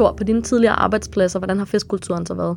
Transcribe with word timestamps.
Thor, 0.00 0.12
på 0.12 0.24
dine 0.24 0.42
tidligere 0.42 0.74
arbejdspladser, 0.74 1.38
hvordan 1.38 1.58
har 1.58 1.64
festkulturen 1.64 2.26
så 2.26 2.34
været? 2.34 2.56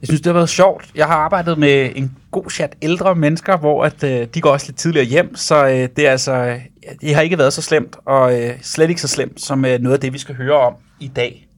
Jeg 0.00 0.06
synes, 0.06 0.20
det 0.20 0.26
har 0.26 0.32
været 0.32 0.48
sjovt. 0.48 0.90
Jeg 0.94 1.06
har 1.06 1.14
arbejdet 1.14 1.58
med 1.58 1.92
en 1.94 2.16
god 2.30 2.50
chat 2.50 2.76
ældre 2.82 3.14
mennesker, 3.14 3.56
hvor 3.56 3.84
at, 3.84 4.04
øh, 4.04 4.26
de 4.34 4.40
går 4.40 4.50
også 4.50 4.66
lidt 4.68 4.76
tidligere 4.76 5.06
hjem, 5.06 5.36
så 5.36 5.66
øh, 5.66 5.88
det, 5.96 6.06
er 6.06 6.10
altså, 6.10 6.60
det 7.00 7.14
har 7.14 7.22
ikke 7.22 7.38
været 7.38 7.52
så 7.52 7.62
slemt, 7.62 7.96
og 8.04 8.40
øh, 8.40 8.50
slet 8.62 8.88
ikke 8.88 9.00
så 9.00 9.08
slemt 9.08 9.40
som 9.40 9.64
øh, 9.64 9.78
noget 9.78 9.94
af 9.94 10.00
det, 10.00 10.12
vi 10.12 10.18
skal 10.18 10.34
høre 10.34 10.54
om 10.54 10.74
i 11.00 11.08
dag. 11.08 11.48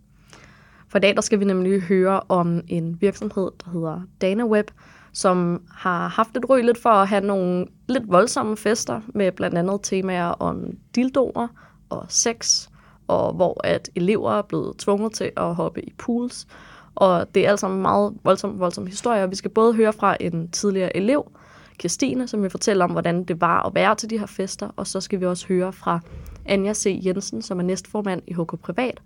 For 0.89 0.99
i 0.99 1.01
dag 1.01 1.15
der 1.15 1.21
skal 1.21 1.41
vi 1.41 1.45
nemlig 1.45 1.81
høre 1.81 2.21
om 2.29 2.61
en 2.69 2.99
virksomhed, 3.01 3.51
der 3.65 3.71
hedder 3.73 4.01
DanaWeb, 4.21 4.71
som 5.13 5.63
har 5.71 6.09
haft 6.09 6.37
et 6.37 6.49
ry 6.51 6.61
lidt 6.63 6.83
for 6.83 6.91
at 6.91 7.09
have 7.09 7.25
nogle 7.27 7.67
lidt 7.89 8.05
voldsomme 8.09 8.57
fester 8.57 9.01
med 9.15 9.33
blandt 9.33 9.59
andet 9.59 9.81
temaer 9.83 10.27
om 10.27 10.65
dildoer 10.95 11.49
og 11.91 12.07
sex, 12.09 12.69
og 13.09 13.33
hvor 13.33 13.61
at 13.67 13.91
elever 13.95 14.33
er 14.33 14.43
blevet 14.43 14.77
tvunget 14.79 15.13
til 15.13 15.31
at 15.37 15.55
hoppe 15.55 15.83
i 15.83 15.93
pools. 15.99 16.47
Og 16.95 17.35
det 17.35 17.47
er 17.47 17.51
altså 17.51 17.67
en 17.67 17.83
meget 17.83 18.15
voldsom, 18.25 18.59
voldsom 18.61 18.87
historie, 18.87 19.23
og 19.23 19.31
vi 19.31 19.37
skal 19.37 19.51
både 19.51 19.75
høre 19.75 19.93
fra 19.93 20.17
en 20.21 20.49
tidligere 20.49 20.97
elev, 20.97 21.33
Kirstine, 21.79 22.29
som 22.29 22.43
vil 22.43 22.51
fortælle 22.51 22.85
om, 22.85 22.91
hvordan 22.91 23.25
det 23.25 23.41
var 23.41 23.67
at 23.67 23.75
være 23.75 23.95
til 23.95 24.11
de 24.11 24.19
her 24.19 24.27
fester, 24.27 24.69
og 24.77 24.87
så 24.87 25.01
skal 25.01 25.21
vi 25.21 25.27
også 25.27 25.47
høre 25.49 25.73
fra 25.73 26.01
Anja 26.47 26.75
C. 26.75 27.01
Jensen, 27.05 27.43
som 27.43 27.59
er 27.59 27.63
næstformand 27.63 28.23
i 28.27 28.33
HK 28.33 28.61
Privat, 28.63 29.01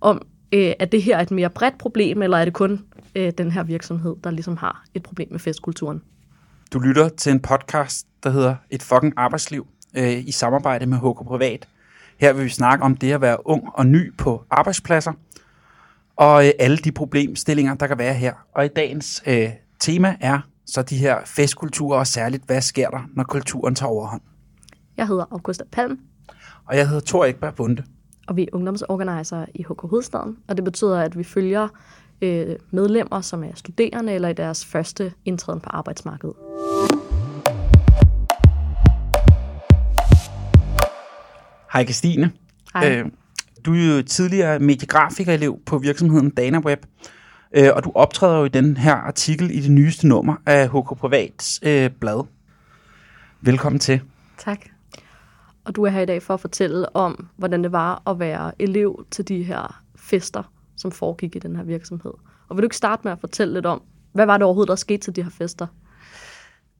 om, 0.00 0.22
øh, 0.52 0.72
at 0.78 0.92
det 0.92 1.02
her 1.02 1.16
er 1.16 1.22
et 1.22 1.30
mere 1.30 1.50
bredt 1.50 1.78
problem, 1.78 2.22
eller 2.22 2.38
er 2.38 2.44
det 2.44 2.54
kun 2.54 2.84
øh, 3.14 3.32
den 3.38 3.50
her 3.50 3.62
virksomhed, 3.62 4.16
der 4.24 4.30
ligesom 4.30 4.56
har 4.56 4.84
et 4.94 5.02
problem 5.02 5.28
med 5.30 5.38
festkulturen? 5.38 6.02
Du 6.72 6.78
lytter 6.78 7.08
til 7.08 7.32
en 7.32 7.40
podcast, 7.40 8.06
der 8.22 8.30
hedder 8.30 8.54
Et 8.70 8.82
fucking 8.82 9.12
arbejdsliv, 9.16 9.66
øh, 9.96 10.28
i 10.28 10.32
samarbejde 10.32 10.86
med 10.86 10.98
HK 10.98 11.26
Privat. 11.26 11.68
Her 12.22 12.32
vil 12.32 12.44
vi 12.44 12.48
snakke 12.48 12.84
om 12.84 12.96
det 12.96 13.12
at 13.12 13.20
være 13.20 13.46
ung 13.46 13.68
og 13.74 13.86
ny 13.86 14.16
på 14.16 14.44
arbejdspladser, 14.50 15.12
og 16.16 16.46
øh, 16.46 16.52
alle 16.58 16.76
de 16.76 16.92
problemstillinger, 16.92 17.74
der 17.74 17.86
kan 17.86 17.98
være 17.98 18.14
her. 18.14 18.32
Og 18.54 18.64
i 18.64 18.68
dagens 18.68 19.22
øh, 19.26 19.48
tema 19.80 20.16
er 20.20 20.38
så 20.66 20.82
de 20.82 20.96
her 20.96 21.18
festkulturer, 21.24 21.98
og 21.98 22.06
særligt, 22.06 22.44
hvad 22.46 22.60
sker 22.60 22.90
der, 22.90 22.98
når 23.14 23.24
kulturen 23.24 23.74
tager 23.74 23.90
overhånd? 23.90 24.20
Jeg 24.96 25.06
hedder 25.06 25.24
Augusta 25.30 25.64
Palm. 25.72 25.98
Og 26.64 26.76
jeg 26.76 26.88
hedder 26.88 27.02
Thor 27.06 27.24
Ekberg 27.24 27.54
Bunde. 27.54 27.84
Og 28.28 28.36
vi 28.36 28.42
er 28.42 28.48
ungdomsorganiser 28.52 29.46
i 29.54 29.62
HK 29.62 29.80
Hovedstaden, 29.80 30.36
og 30.48 30.56
det 30.56 30.64
betyder, 30.64 31.00
at 31.00 31.18
vi 31.18 31.24
følger 31.24 31.68
øh, 32.22 32.56
medlemmer, 32.70 33.20
som 33.20 33.44
er 33.44 33.52
studerende 33.54 34.12
eller 34.12 34.28
i 34.28 34.32
deres 34.32 34.64
første 34.64 35.12
indtræden 35.24 35.60
på 35.60 35.70
arbejdsmarkedet. 35.70 36.36
Hej 41.72 41.84
Christine. 41.84 42.32
Hej. 42.74 42.98
Øh, 42.98 43.06
du 43.64 43.74
er 43.74 43.96
jo 43.96 44.02
tidligere 44.02 44.58
mediegrafikerelev 44.58 45.60
på 45.66 45.78
virksomheden 45.78 46.30
DanaWeb, 46.30 46.86
øh, 47.52 47.68
og 47.74 47.84
du 47.84 47.92
optræder 47.94 48.38
jo 48.38 48.44
i 48.44 48.48
den 48.48 48.76
her 48.76 48.94
artikel 48.94 49.50
i 49.50 49.60
det 49.60 49.70
nyeste 49.70 50.08
nummer 50.08 50.34
af 50.46 50.68
HK 50.68 50.98
Privats 50.98 51.60
øh, 51.62 51.90
blad. 51.90 52.24
Velkommen 53.40 53.78
til. 53.78 54.00
Tak. 54.38 54.58
Og 55.64 55.76
du 55.76 55.84
er 55.84 55.90
her 55.90 56.00
i 56.00 56.06
dag 56.06 56.22
for 56.22 56.34
at 56.34 56.40
fortælle 56.40 56.96
om, 56.96 57.28
hvordan 57.36 57.62
det 57.62 57.72
var 57.72 58.02
at 58.10 58.18
være 58.18 58.52
elev 58.58 59.06
til 59.10 59.28
de 59.28 59.42
her 59.42 59.82
fester, 59.96 60.52
som 60.76 60.92
foregik 60.92 61.36
i 61.36 61.38
den 61.38 61.56
her 61.56 61.62
virksomhed. 61.62 62.12
Og 62.48 62.56
vil 62.56 62.62
du 62.62 62.66
ikke 62.66 62.76
starte 62.76 63.00
med 63.04 63.12
at 63.12 63.20
fortælle 63.20 63.54
lidt 63.54 63.66
om, 63.66 63.82
hvad 64.12 64.26
var 64.26 64.36
det 64.36 64.44
overhovedet, 64.44 64.68
der 64.68 64.76
skete 64.76 64.98
til 64.98 65.16
de 65.16 65.22
her 65.22 65.30
fester? 65.30 65.66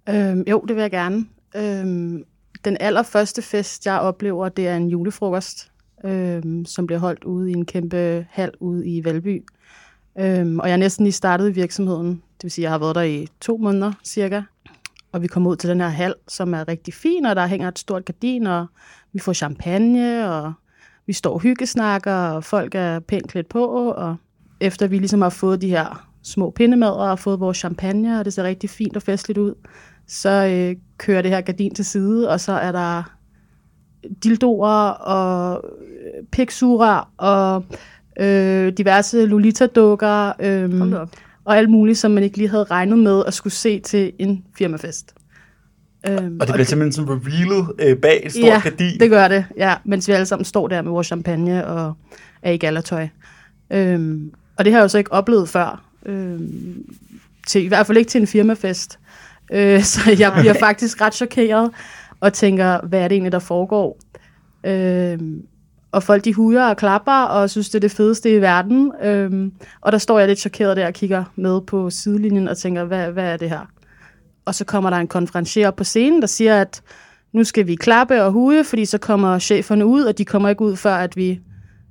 Øhm, 0.09 0.45
jo, 0.49 0.65
det 0.69 0.77
vil 0.77 0.83
jeg 0.83 0.91
gerne. 0.91 1.27
Øhm, 1.57 2.25
den 2.65 2.77
allerførste 2.81 3.43
fest, 3.43 3.87
jeg 3.87 4.01
oplever, 4.01 4.49
det 4.49 4.69
er 4.69 4.77
en 4.77 4.89
julefrokost, 4.89 5.71
øh, 6.05 6.43
som 6.67 6.87
bliver 6.87 6.99
holdt 6.99 7.25
ude 7.25 7.51
i 7.51 7.55
en 7.55 7.65
kæmpe 7.65 8.27
hal 8.31 8.51
ude 8.61 8.87
i 8.87 9.05
Valby. 9.05 9.45
Øh, 10.19 10.57
og 10.57 10.69
jeg 10.69 10.73
er 10.73 10.77
næsten 10.77 11.05
lige 11.05 11.13
startet 11.13 11.49
i 11.49 11.53
virksomheden. 11.53 12.09
Det 12.09 12.43
vil 12.43 12.51
sige, 12.51 12.63
jeg 12.63 12.71
har 12.71 12.79
været 12.79 12.95
der 12.95 13.03
i 13.03 13.29
to 13.41 13.57
måneder 13.57 13.93
cirka. 14.05 14.43
Og 15.13 15.23
vi 15.23 15.27
kommer 15.27 15.51
ud 15.51 15.57
til 15.57 15.71
den 15.71 15.81
her 15.81 15.89
hal, 15.89 16.15
som 16.29 16.55
er 16.55 16.69
rigtig 16.69 16.95
fin, 16.95 17.27
og 17.27 17.37
der 17.37 17.47
hænger 17.47 17.69
et 17.69 17.79
stort 17.79 18.05
gardin, 18.05 18.47
og 18.47 18.67
vi 19.13 19.19
får 19.19 19.33
champagne, 19.33 20.31
og 20.31 20.53
vi 21.07 21.13
står 21.13 21.35
og 21.35 21.41
hyggesnakker, 21.41 22.15
og 22.15 22.45
folk 22.45 22.75
er 22.75 22.99
pænt 22.99 23.29
klædt 23.29 23.49
på, 23.49 23.67
og 23.91 24.17
efter 24.61 24.87
vi 24.87 24.99
ligesom 24.99 25.23
har 25.23 25.31
fået 25.31 25.61
de 25.61 25.69
her 25.69 26.09
små 26.23 26.51
pindemader 26.51 26.93
og 26.93 27.19
fået 27.19 27.41
vores 27.41 27.59
champagne, 27.59 28.19
og 28.19 28.25
det 28.25 28.33
ser 28.33 28.43
rigtig 28.43 28.71
fint 28.71 28.97
og 28.97 29.03
festligt 29.03 29.39
ud, 29.39 29.55
så 30.13 30.47
øh, 30.47 30.77
kører 30.99 31.23
det 31.23 31.31
her 31.31 31.41
gardin 31.41 31.75
til 31.75 31.85
side, 31.85 32.31
og 32.31 32.41
så 32.41 32.53
er 32.53 32.73
der 32.73 33.17
dildoer 34.25 34.89
og 34.89 35.65
øh, 35.65 36.27
piksurer 36.33 37.13
og 37.17 37.65
øh, 38.21 38.73
diverse 38.73 39.27
Lolita-dukker 39.27 40.33
øh, 40.41 40.93
og 41.45 41.57
alt 41.57 41.71
muligt, 41.71 41.99
som 41.99 42.11
man 42.11 42.23
ikke 42.23 42.37
lige 42.37 42.49
havde 42.49 42.65
regnet 42.65 42.99
med 42.99 43.23
at 43.27 43.35
skulle 43.35 43.53
se 43.53 43.81
til 43.81 44.13
en 44.19 44.45
firmafest. 44.59 45.15
Øhm, 46.09 46.39
og 46.41 46.47
det 46.47 46.55
bliver 46.55 46.67
simpelthen 46.67 46.93
sådan 46.93 47.11
revealet 47.11 47.73
øh, 47.79 47.97
bag 47.97 48.23
et 48.25 48.33
stort 48.33 48.45
ja, 48.45 48.61
gardin. 48.61 49.01
det 49.01 49.11
gør 49.11 49.29
det, 49.29 49.45
ja, 49.57 49.75
mens 49.85 50.09
vi 50.09 50.13
alle 50.13 50.27
sammen 50.27 50.45
står 50.45 50.69
der 50.69 50.83
med 50.83 50.91
vores 50.91 51.07
champagne 51.07 51.67
og 51.67 51.95
er 52.43 52.53
i 52.53 52.57
gallertøj. 52.57 53.09
Øhm, 53.71 54.33
og 54.57 54.65
det 54.65 54.73
har 54.73 54.81
jeg 54.81 54.85
jo 54.85 54.89
så 54.89 54.99
ikke 54.99 55.13
oplevet 55.13 55.49
før. 55.49 55.85
Øhm, 56.07 56.85
til, 57.47 57.65
I 57.65 57.69
hvert 57.69 57.87
fald 57.87 57.99
ikke 57.99 58.11
til 58.11 58.21
en 58.21 58.27
firmafest. 58.27 58.99
Øh, 59.53 59.83
så 59.93 60.17
jeg 60.19 60.33
bliver 60.41 60.55
faktisk 60.55 61.01
ret 61.01 61.15
chokeret 61.15 61.71
og 62.21 62.33
tænker, 62.33 62.81
hvad 62.87 63.01
er 63.01 63.09
det 63.09 63.15
egentlig, 63.15 63.33
der 63.33 63.39
foregår? 63.39 63.99
Øhm, 64.65 65.43
og 65.93 66.03
folk 66.03 66.25
de 66.25 66.35
huger 66.35 66.65
og 66.65 66.77
klapper 66.77 67.23
og 67.23 67.51
synes, 67.51 67.69
det 67.69 67.75
er 67.75 67.81
det 67.81 67.91
fedeste 67.91 68.37
i 68.37 68.41
verden. 68.41 68.93
Øhm, 69.03 69.53
og 69.81 69.93
der 69.93 69.99
står 69.99 70.19
jeg 70.19 70.29
lidt 70.29 70.39
chokeret 70.39 70.77
der 70.77 70.87
og 70.87 70.93
kigger 70.93 71.25
med 71.37 71.61
på 71.61 71.91
sidelinjen 71.91 72.49
og 72.49 72.59
tænker, 72.59 72.85
hvad, 72.85 73.07
hvad 73.07 73.25
er 73.25 73.37
det 73.37 73.51
her? 73.51 73.71
Og 74.45 74.55
så 74.55 74.65
kommer 74.65 74.91
der 74.91 74.97
en 74.97 75.09
konferencier 75.09 75.71
på 75.71 75.85
scenen, 75.85 76.21
der 76.21 76.27
siger, 76.27 76.61
at 76.61 76.83
nu 77.33 77.45
skal 77.45 77.67
vi 77.67 77.75
klappe 77.75 78.23
og 78.23 78.33
huge, 78.33 78.65
fordi 78.65 78.85
så 78.85 78.99
kommer 78.99 79.39
cheferne 79.39 79.87
ud, 79.87 80.03
og 80.03 80.19
de 80.19 80.25
kommer 80.25 80.49
ikke 80.49 80.63
ud, 80.63 80.77
før 80.77 80.95
at 80.95 81.17
vi 81.17 81.41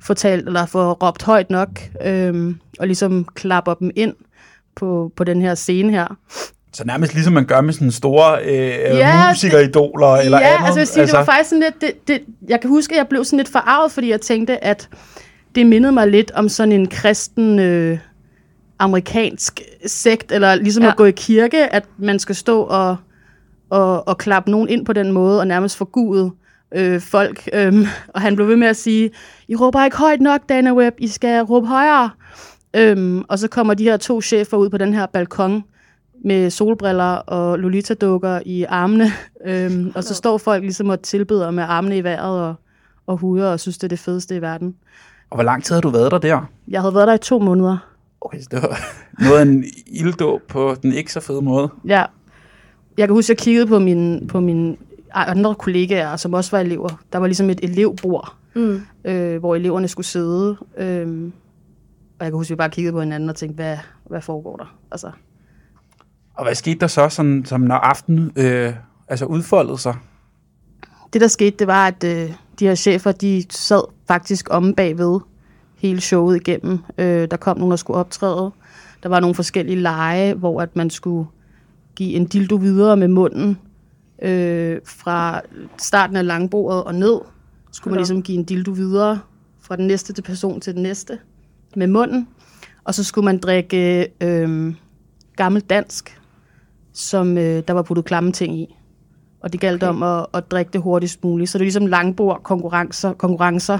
får 0.01 0.13
talt, 0.13 0.47
eller 0.47 0.65
får 0.65 0.93
råbt 0.93 1.23
højt 1.23 1.49
nok, 1.49 1.79
øhm, 2.05 2.59
og 2.79 2.87
ligesom 2.87 3.25
klapper 3.35 3.73
dem 3.73 3.91
ind 3.95 4.13
på, 4.75 5.11
på 5.15 5.23
den 5.23 5.41
her 5.41 5.55
scene 5.55 5.91
her. 5.91 6.17
Så 6.73 6.83
nærmest 6.85 7.13
ligesom 7.13 7.33
man 7.33 7.45
gør 7.45 7.61
med 7.61 7.73
sådan 7.73 7.91
store 7.91 8.43
øh, 8.43 8.97
ja, 8.97 9.29
musikeridoler 9.29 10.07
eller 10.07 10.39
ja, 10.39 10.47
andet. 10.47 10.65
altså, 10.65 10.79
jeg 10.79 10.87
sige, 10.87 11.01
altså 11.01 11.17
det 11.17 11.19
var 11.19 11.33
faktisk 11.33 11.49
sådan 11.49 11.63
lidt, 11.63 11.81
det, 11.81 12.07
det, 12.07 12.21
jeg 12.49 12.61
kan 12.61 12.69
huske, 12.69 12.93
at 12.93 12.97
jeg 12.97 13.07
blev 13.07 13.25
sådan 13.25 13.37
lidt 13.37 13.49
forarvet, 13.49 13.91
fordi 13.91 14.09
jeg 14.09 14.21
tænkte, 14.21 14.63
at 14.63 14.89
det 15.55 15.67
mindede 15.67 15.91
mig 15.93 16.07
lidt 16.07 16.31
om 16.31 16.49
sådan 16.49 16.71
en 16.71 16.87
kristen 16.87 17.59
øh, 17.59 17.97
amerikansk 18.79 19.61
sekt, 19.85 20.31
eller 20.31 20.55
ligesom 20.55 20.83
ja. 20.83 20.89
at 20.89 20.95
gå 20.95 21.05
i 21.05 21.11
kirke, 21.11 21.73
at 21.73 21.83
man 21.97 22.19
skal 22.19 22.35
stå 22.35 22.61
og, 22.61 22.97
og, 23.69 24.07
og 24.07 24.17
klappe 24.17 24.51
nogen 24.51 24.69
ind 24.69 24.85
på 24.85 24.93
den 24.93 25.11
måde, 25.11 25.39
og 25.39 25.47
nærmest 25.47 25.77
forgude 25.77 26.31
øh, 26.75 27.01
folk. 27.01 27.49
Øhm, 27.53 27.85
og 28.07 28.21
han 28.21 28.35
blev 28.35 28.47
ved 28.47 28.55
med 28.55 28.67
at 28.67 28.77
sige, 28.77 29.09
I 29.47 29.55
råber 29.55 29.85
ikke 29.85 29.97
højt 29.97 30.21
nok, 30.21 30.41
Dana 30.49 30.73
Webb, 30.73 30.95
I 30.99 31.07
skal 31.07 31.41
råbe 31.43 31.67
højere. 31.67 32.09
Øhm, 32.73 33.23
og 33.27 33.39
så 33.39 33.47
kommer 33.47 33.73
de 33.73 33.83
her 33.83 33.97
to 33.97 34.21
chefer 34.21 34.57
ud 34.57 34.69
på 34.69 34.77
den 34.77 34.93
her 34.93 35.05
balkon, 35.05 35.63
med 36.25 36.49
solbriller 36.49 37.15
og 37.15 37.59
Lolita-dukker 37.59 38.39
i 38.45 38.63
armene. 38.63 39.11
Øhm, 39.45 39.91
og 39.95 40.03
så 40.03 40.13
står 40.13 40.37
folk 40.37 40.63
ligesom 40.63 40.89
og 40.89 41.01
tilbeder 41.01 41.51
med 41.51 41.63
armene 41.63 41.97
i 41.97 42.03
vejret 42.03 42.41
og, 42.41 42.55
og 43.07 43.17
huder 43.17 43.51
og 43.51 43.59
synes, 43.59 43.77
det 43.77 43.83
er 43.83 43.87
det 43.87 43.99
fedeste 43.99 44.35
i 44.35 44.41
verden. 44.41 44.75
Og 45.29 45.37
hvor 45.37 45.43
lang 45.43 45.63
tid 45.63 45.75
har 45.75 45.81
du 45.81 45.89
været 45.89 46.11
der 46.11 46.17
der? 46.17 46.49
Jeg 46.67 46.81
havde 46.81 46.95
været 46.95 47.07
der 47.07 47.13
i 47.13 47.17
to 47.17 47.39
måneder. 47.39 47.77
Okay, 48.21 48.39
så 48.41 48.47
det 48.51 48.61
var 48.61 48.79
noget 49.25 49.37
af 49.39 49.41
en 49.41 49.65
ilddåb 49.87 50.41
på 50.47 50.75
den 50.81 50.93
ikke 50.93 51.13
så 51.13 51.19
fede 51.19 51.41
måde. 51.41 51.69
Ja. 51.85 52.05
Jeg 52.97 53.07
kan 53.07 53.15
huske, 53.15 53.31
at 53.31 53.39
jeg 53.39 53.43
kiggede 53.43 53.67
på 53.67 53.79
mine, 53.79 54.27
på 54.27 54.39
mine 54.39 54.77
andre 55.13 55.55
kollegaer, 55.55 56.15
som 56.15 56.33
også 56.33 56.51
var 56.51 56.59
elever. 56.59 56.89
Der 57.13 57.19
var 57.19 57.27
ligesom 57.27 57.49
et 57.49 57.59
elevbord, 57.63 58.35
mm. 58.55 58.81
øh, 59.05 59.37
hvor 59.37 59.55
eleverne 59.55 59.87
skulle 59.87 60.07
sidde. 60.07 60.57
Øh, 60.77 61.31
og 62.19 62.25
jeg 62.25 62.31
kan 62.31 62.37
huske, 62.37 62.51
at 62.51 62.55
vi 62.55 62.57
bare 62.57 62.69
kiggede 62.69 62.93
på 62.93 62.99
hinanden 62.99 63.29
og 63.29 63.35
tænkte, 63.35 63.55
hvad, 63.55 63.77
hvad 64.09 64.21
foregår 64.21 64.57
der? 64.57 64.75
Altså, 64.91 65.11
og 66.33 66.43
hvad 66.43 66.55
skete 66.55 66.79
der 66.79 66.87
så, 66.87 67.09
sådan, 67.09 67.45
som 67.45 67.61
når 67.61 67.75
aftenen 67.75 68.31
øh, 68.35 68.73
altså 69.07 69.25
udfoldede 69.25 69.77
sig? 69.77 69.95
Det, 71.13 71.21
der 71.21 71.27
skete, 71.27 71.57
det 71.59 71.67
var, 71.67 71.87
at 71.87 72.03
øh, 72.03 72.33
de 72.59 72.67
her 72.67 72.75
chefer, 72.75 73.11
de 73.11 73.45
sad 73.49 73.81
faktisk 74.07 74.47
om 74.51 74.73
bagved 74.73 75.19
hele 75.77 76.01
showet 76.01 76.35
igennem. 76.35 76.79
Øh, 76.97 77.27
der 77.31 77.37
kom 77.37 77.57
nogen, 77.57 77.71
der 77.71 77.77
skulle 77.77 77.97
optræde. 77.97 78.51
Der 79.03 79.09
var 79.09 79.19
nogle 79.19 79.35
forskellige 79.35 79.79
lege, 79.79 80.33
hvor 80.33 80.61
at 80.61 80.75
man 80.75 80.89
skulle 80.89 81.27
give 81.95 82.13
en 82.13 82.25
dildo 82.25 82.55
videre 82.55 82.97
med 82.97 83.07
munden. 83.07 83.57
Øh, 84.21 84.79
fra 84.85 85.41
starten 85.77 86.15
af 86.15 86.27
langbordet 86.27 86.83
og 86.83 86.95
ned, 86.95 87.19
skulle 87.71 87.91
man 87.91 87.99
ligesom 87.99 88.23
give 88.23 88.37
en 88.37 88.43
dildo 88.43 88.71
videre 88.71 89.19
fra 89.61 89.75
den 89.75 89.87
næste 89.87 90.13
til 90.13 90.21
person 90.21 90.61
til 90.61 90.73
den 90.73 90.83
næste 90.83 91.19
med 91.75 91.87
munden. 91.87 92.27
Og 92.83 92.95
så 92.95 93.03
skulle 93.03 93.25
man 93.25 93.37
drikke 93.37 94.07
øh, 94.21 94.73
gammel 95.35 95.61
dansk, 95.61 96.20
som 96.93 97.37
øh, 97.37 97.63
der 97.67 97.73
var 97.73 97.81
puttet 97.81 98.05
klamme 98.05 98.31
ting 98.31 98.59
i. 98.59 98.75
Og 99.41 99.51
det 99.53 99.59
galt 99.61 99.83
okay. 99.83 99.89
om 99.89 100.03
at, 100.03 100.25
at 100.33 100.51
drikke 100.51 100.71
det 100.73 100.81
hurtigst 100.81 101.23
muligt. 101.23 101.49
Så 101.49 101.57
det 101.57 101.61
er 101.61 101.65
ligesom 101.65 101.85
langbord 101.85 102.39
konkurrencer, 102.43 103.13
konkurrencer 103.13 103.79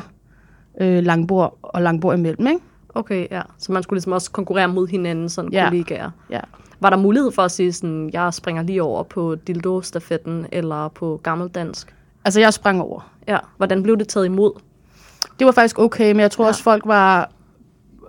øh, 0.82 1.04
langbord 1.04 1.58
og 1.62 1.82
langbord 1.82 2.18
imellem, 2.18 2.48
ikke? 2.48 2.60
Okay, 2.96 3.28
ja. 3.32 3.42
Så 3.58 3.72
man 3.72 3.84
skulle 3.84 3.98
ligesom 3.98 4.12
også 4.12 4.32
konkurrere 4.32 4.68
mod 4.68 4.88
hinanden, 4.88 5.30
sådan 5.30 5.52
Ja. 5.54 5.70
kollegaer. 5.70 6.10
Ja. 6.30 6.40
Var 6.80 6.90
der 6.90 6.98
mulighed 6.98 7.32
for 7.32 7.42
at 7.42 7.52
sige 7.52 7.74
sådan, 7.74 8.10
jeg 8.14 8.34
springer 8.34 8.64
lige 8.64 8.84
over 8.84 9.04
på 9.04 9.36
dildo-stafetten 9.48 10.46
eller 10.52 10.88
på 10.88 11.20
gammeldansk? 11.24 11.96
Altså, 12.26 12.40
jeg 12.40 12.54
sprang 12.54 12.82
over. 12.82 13.12
Ja, 13.28 13.38
hvordan 13.58 13.84
blev 13.84 13.98
det 13.98 14.08
taget 14.08 14.26
imod? 14.26 14.52
Det 15.40 15.46
var 15.46 15.52
faktisk 15.52 15.80
okay, 15.80 16.12
men 16.12 16.20
jeg 16.20 16.32
tror 16.32 16.44
Ja. 16.44 16.48
også, 16.48 16.64
folk 16.64 16.86
var 16.86 17.32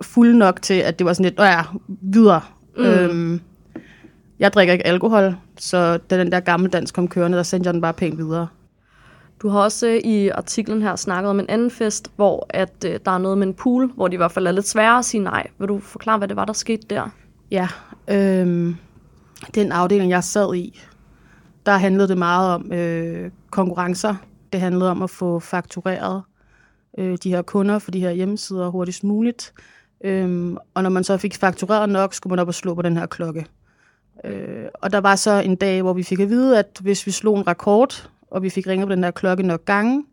fulde 0.02 0.38
nok 0.38 0.62
til, 0.62 0.75
at 0.75 0.99
det 0.99 1.04
var 1.06 1.12
sådan 1.12 1.25
lidt, 1.25 1.38
ja, 1.40 1.62
videre. 2.02 2.40
Mm. 2.76 2.84
Øhm, 2.84 3.40
jeg 4.42 4.52
drikker 4.52 4.72
ikke 4.72 4.86
alkohol, 4.86 5.36
så 5.58 5.96
da 5.96 6.18
den 6.18 6.32
der 6.32 6.40
gammeldans 6.40 6.92
kom 6.92 7.08
kørende, 7.08 7.36
der 7.36 7.42
sendte 7.42 7.68
jeg 7.68 7.74
den 7.74 7.80
bare 7.80 7.92
pænt 7.92 8.18
videre. 8.18 8.48
Du 9.42 9.48
har 9.48 9.60
også 9.60 9.86
øh, 9.86 9.96
i 9.96 10.28
artiklen 10.28 10.82
her 10.82 10.96
snakket 10.96 11.30
om 11.30 11.40
en 11.40 11.48
anden 11.48 11.70
fest, 11.70 12.10
hvor 12.16 12.46
at, 12.50 12.84
øh, 12.86 13.00
der 13.04 13.10
er 13.10 13.18
noget 13.18 13.38
med 13.38 13.46
en 13.46 13.54
pool, 13.54 13.92
hvor 13.94 14.08
det 14.08 14.14
i 14.14 14.16
hvert 14.16 14.32
fald 14.32 14.46
er 14.46 14.52
lidt 14.52 14.68
sværere 14.68 14.98
at 14.98 15.04
sige 15.04 15.22
nej. 15.22 15.46
Vil 15.58 15.68
du 15.68 15.78
forklare, 15.78 16.18
hvad 16.18 16.28
det 16.28 16.36
var, 16.36 16.44
der 16.44 16.52
skete 16.52 16.86
der? 16.90 17.08
Ja, 17.50 17.68
øhm, 18.08 18.76
den 19.54 19.72
afdeling, 19.72 20.10
jeg 20.10 20.24
sad 20.24 20.54
i, 20.54 20.80
der 21.66 21.72
handlede 21.72 22.08
det 22.08 22.18
meget 22.18 22.54
om 22.54 22.72
øh, 22.72 23.30
konkurrencer. 23.50 24.14
Det 24.52 24.60
handlede 24.60 24.90
om 24.90 25.02
at 25.02 25.10
få 25.10 25.38
faktureret 25.38 26.22
øh, 26.98 27.18
de 27.22 27.30
her 27.30 27.42
kunder 27.42 27.78
for 27.78 27.90
de 27.90 28.00
her 28.00 28.10
hjemmesider 28.10 28.68
hurtigst 28.68 29.04
muligt. 29.04 29.52
Øhm, 30.04 30.56
og 30.74 30.82
når 30.82 30.90
man 30.90 31.04
så 31.04 31.16
fik 31.16 31.36
faktureret 31.36 31.88
nok, 31.88 32.14
skulle 32.14 32.30
man 32.30 32.38
op 32.38 32.48
og 32.48 32.54
slå 32.54 32.74
på 32.74 32.82
den 32.82 32.96
her 32.96 33.06
klokke. 33.06 33.46
Øh, 34.24 34.64
og 34.74 34.92
der 34.92 34.98
var 34.98 35.16
så 35.16 35.30
en 35.30 35.56
dag, 35.56 35.82
hvor 35.82 35.92
vi 35.92 36.02
fik 36.02 36.20
at 36.20 36.28
vide, 36.28 36.58
at 36.58 36.78
hvis 36.80 37.06
vi 37.06 37.10
slog 37.10 37.38
en 37.38 37.46
rekord, 37.46 38.10
og 38.30 38.42
vi 38.42 38.50
fik 38.50 38.66
ringet 38.66 38.88
på 38.88 38.94
den 38.94 39.04
her 39.04 39.10
klokke 39.10 39.42
nok 39.42 39.64
gange, 39.64 40.04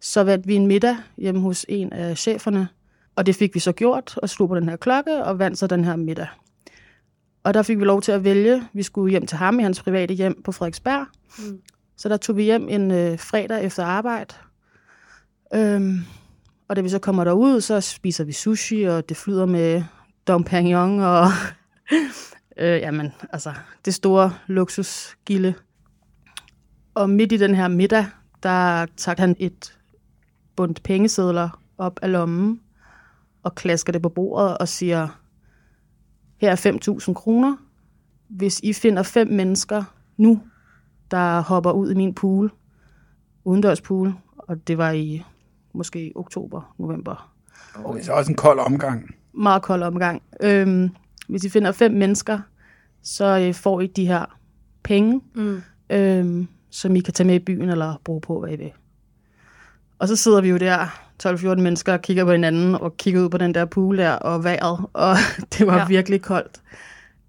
så 0.00 0.24
vandt 0.24 0.48
vi 0.48 0.54
en 0.54 0.66
middag 0.66 0.96
hjemme 1.16 1.40
hos 1.40 1.66
en 1.68 1.92
af 1.92 2.18
cheferne. 2.18 2.68
Og 3.16 3.26
det 3.26 3.34
fik 3.34 3.54
vi 3.54 3.60
så 3.60 3.72
gjort, 3.72 4.18
og 4.22 4.28
slog 4.28 4.48
på 4.48 4.56
den 4.56 4.68
her 4.68 4.76
klokke, 4.76 5.24
og 5.24 5.38
vandt 5.38 5.58
så 5.58 5.66
den 5.66 5.84
her 5.84 5.96
middag. 5.96 6.26
Og 7.44 7.54
der 7.54 7.62
fik 7.62 7.78
vi 7.78 7.84
lov 7.84 8.02
til 8.02 8.12
at 8.12 8.24
vælge. 8.24 8.62
Vi 8.72 8.82
skulle 8.82 9.10
hjem 9.10 9.26
til 9.26 9.38
ham 9.38 9.60
i 9.60 9.62
hans 9.62 9.82
private 9.82 10.14
hjem 10.14 10.42
på 10.42 10.52
Frederiksberg. 10.52 11.06
Mm. 11.38 11.60
Så 11.96 12.08
der 12.08 12.16
tog 12.16 12.36
vi 12.36 12.42
hjem 12.42 12.68
en 12.68 12.90
øh, 12.90 13.18
fredag 13.18 13.64
efter 13.64 13.84
arbejde. 13.84 14.34
Øhm, 15.54 15.98
og 16.68 16.76
da 16.76 16.80
vi 16.80 16.88
så 16.88 16.98
kommer 16.98 17.24
derud, 17.24 17.60
så 17.60 17.80
spiser 17.80 18.24
vi 18.24 18.32
sushi, 18.32 18.82
og 18.82 19.08
det 19.08 19.16
flyder 19.16 19.46
med 19.46 19.82
Dom 20.28 20.44
Perignon 20.44 21.00
og 21.00 21.26
øh, 22.56 22.80
jamen, 22.80 23.12
altså, 23.32 23.52
det 23.84 23.94
store 23.94 24.32
luksusgilde. 24.46 25.54
Og 26.94 27.10
midt 27.10 27.32
i 27.32 27.36
den 27.36 27.54
her 27.54 27.68
middag, 27.68 28.06
der 28.42 28.86
tager 28.96 29.16
han 29.18 29.36
et 29.38 29.78
bundt 30.56 30.82
pengesedler 30.82 31.60
op 31.78 31.98
af 32.02 32.12
lommen 32.12 32.60
og 33.42 33.54
klasker 33.54 33.92
det 33.92 34.02
på 34.02 34.08
bordet 34.08 34.58
og 34.58 34.68
siger, 34.68 35.08
her 36.36 36.50
er 36.50 37.00
5.000 37.08 37.14
kroner. 37.14 37.56
Hvis 38.28 38.60
I 38.60 38.72
finder 38.72 39.02
fem 39.02 39.28
mennesker 39.28 39.84
nu, 40.16 40.42
der 41.10 41.40
hopper 41.40 41.72
ud 41.72 41.90
i 41.90 41.94
min 41.94 42.14
pool, 42.14 42.52
udendørs 43.44 43.80
pool, 43.80 44.14
og 44.36 44.68
det 44.68 44.78
var 44.78 44.90
i 44.90 45.24
måske 45.72 46.12
oktober, 46.14 46.74
november. 46.78 47.32
Okay, 47.84 48.02
så 48.02 48.12
også 48.12 48.32
en 48.32 48.36
kold 48.36 48.58
omgang. 48.58 49.14
Meget 49.32 49.62
kold 49.62 49.82
omgang. 49.82 50.22
Øhm, 50.42 50.90
hvis 51.28 51.44
I 51.44 51.48
finder 51.48 51.72
fem 51.72 51.92
mennesker, 51.92 52.38
så 53.02 53.38
øh, 53.38 53.54
får 53.54 53.80
I 53.80 53.86
de 53.86 54.06
her 54.06 54.24
penge, 54.82 55.20
Mm. 55.34 55.62
øhm, 55.90 56.48
som 56.70 56.96
I 56.96 57.00
kan 57.00 57.14
tage 57.14 57.26
med 57.26 57.34
i 57.34 57.38
byen 57.38 57.68
eller 57.68 58.00
bruge 58.04 58.20
på, 58.20 58.40
hvad 58.40 58.52
I 58.52 58.56
vil. 58.56 58.70
Og 59.98 60.08
så 60.08 60.16
sidder 60.16 60.40
vi 60.40 60.48
jo 60.48 60.56
der, 60.56 60.86
12-14 61.26 61.46
mennesker, 61.60 61.92
og 61.92 62.02
kigger 62.02 62.24
på 62.24 62.32
hinanden 62.32 62.74
og 62.74 62.96
kigger 62.96 63.20
ud 63.24 63.28
på 63.28 63.38
den 63.38 63.54
der 63.54 63.64
pool 63.64 63.98
der 63.98 64.10
og 64.12 64.44
vejret, 64.44 64.78
og 64.92 65.16
det 65.58 65.66
var 65.66 65.76
Ja. 65.78 65.86
virkelig 65.86 66.22
koldt. 66.22 66.60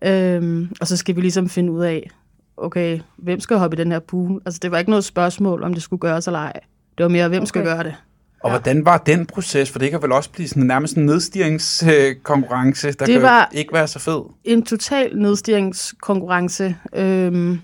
Øhm, 0.02 0.72
og 0.82 0.88
så 0.88 0.98
skal 0.98 1.16
vi 1.16 1.22
ligesom 1.22 1.50
finde 1.50 1.72
ud 1.72 1.84
af, 1.84 2.10
okay, 2.58 3.00
hvem 3.18 3.40
skal 3.40 3.58
hoppe 3.58 3.78
i 3.78 3.80
den 3.80 3.92
her 3.92 4.00
pool? 4.00 4.42
Altså 4.46 4.60
det 4.62 4.72
var 4.72 4.78
ikke 4.78 4.90
noget 4.90 5.04
spørgsmål, 5.06 5.64
om 5.64 5.74
det 5.74 5.84
skulle 5.84 6.00
gøres 6.00 6.28
eller 6.28 6.40
ej. 6.40 6.60
Det 6.98 7.04
var 7.04 7.10
mere, 7.10 7.28
hvem 7.30 7.42
okay. 7.42 7.48
skal 7.48 7.64
gøre 7.64 7.84
det? 7.84 7.96
Og 8.44 8.50
ja. 8.52 8.58
hvordan 8.58 8.86
var 8.86 8.98
den 8.98 9.26
proces? 9.26 9.72
For 9.72 9.80
det 9.80 9.92
kan 9.92 10.02
vel 10.02 10.12
også 10.12 10.30
blive 10.30 10.48
sådan 10.48 10.64
nærmest 10.64 10.96
en 10.98 11.06
nedstyringskonkurrence, 11.06 12.92
der 12.92 13.06
Det 13.06 13.14
kan 13.14 13.22
var- 13.22 13.50
ikke 13.52 13.74
være 13.74 13.88
så 13.88 14.00
fed. 14.00 14.22
en 14.44 14.64
total 14.66 15.18
nedstyringskonkurrence, 15.18 16.76
øhm, 16.96 17.60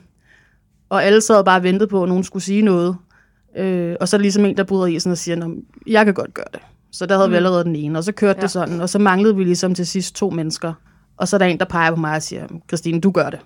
og 0.89 1.03
alle 1.03 1.21
sad 1.21 1.43
bare 1.43 1.57
og 1.59 1.63
ventede 1.63 1.87
på, 1.89 2.03
at 2.03 2.09
nogen 2.09 2.23
skulle 2.23 2.43
sige 2.43 2.61
noget. 2.61 2.95
Øh, 3.57 3.95
og 3.99 4.07
så 4.07 4.15
er 4.15 4.17
der 4.17 4.21
ligesom 4.21 4.45
en, 4.45 4.57
der 4.57 4.63
bryder 4.63 4.85
isen 4.85 5.11
og 5.11 5.17
siger, 5.17 5.35
"Nå, 5.35 5.51
jeg 5.87 6.05
kan 6.05 6.13
godt 6.13 6.33
gøre 6.33 6.45
det. 6.53 6.59
Så 6.91 7.05
der 7.05 7.15
havde 7.15 7.27
mm. 7.27 7.31
vi 7.31 7.35
allerede 7.35 7.63
den 7.63 7.75
ene, 7.75 7.99
og 7.99 8.03
så 8.03 8.11
kørte 8.11 8.37
ja. 8.37 8.41
Det 8.41 8.51
sådan, 8.51 8.81
og 8.81 8.89
så 8.89 8.99
manglede 8.99 9.35
vi 9.35 9.43
ligesom 9.43 9.75
til 9.75 9.87
sidst 9.87 10.15
to 10.15 10.29
mennesker. 10.29 10.73
Og 11.17 11.27
så 11.27 11.35
er 11.35 11.37
der 11.37 11.45
en, 11.45 11.59
der 11.59 11.65
peger 11.65 11.89
på 11.91 11.95
mig 11.95 12.15
og 12.15 12.21
siger, 12.23 12.47
Christine, 12.67 13.01
du 13.01 13.11
gør 13.11 13.29
det. 13.29 13.39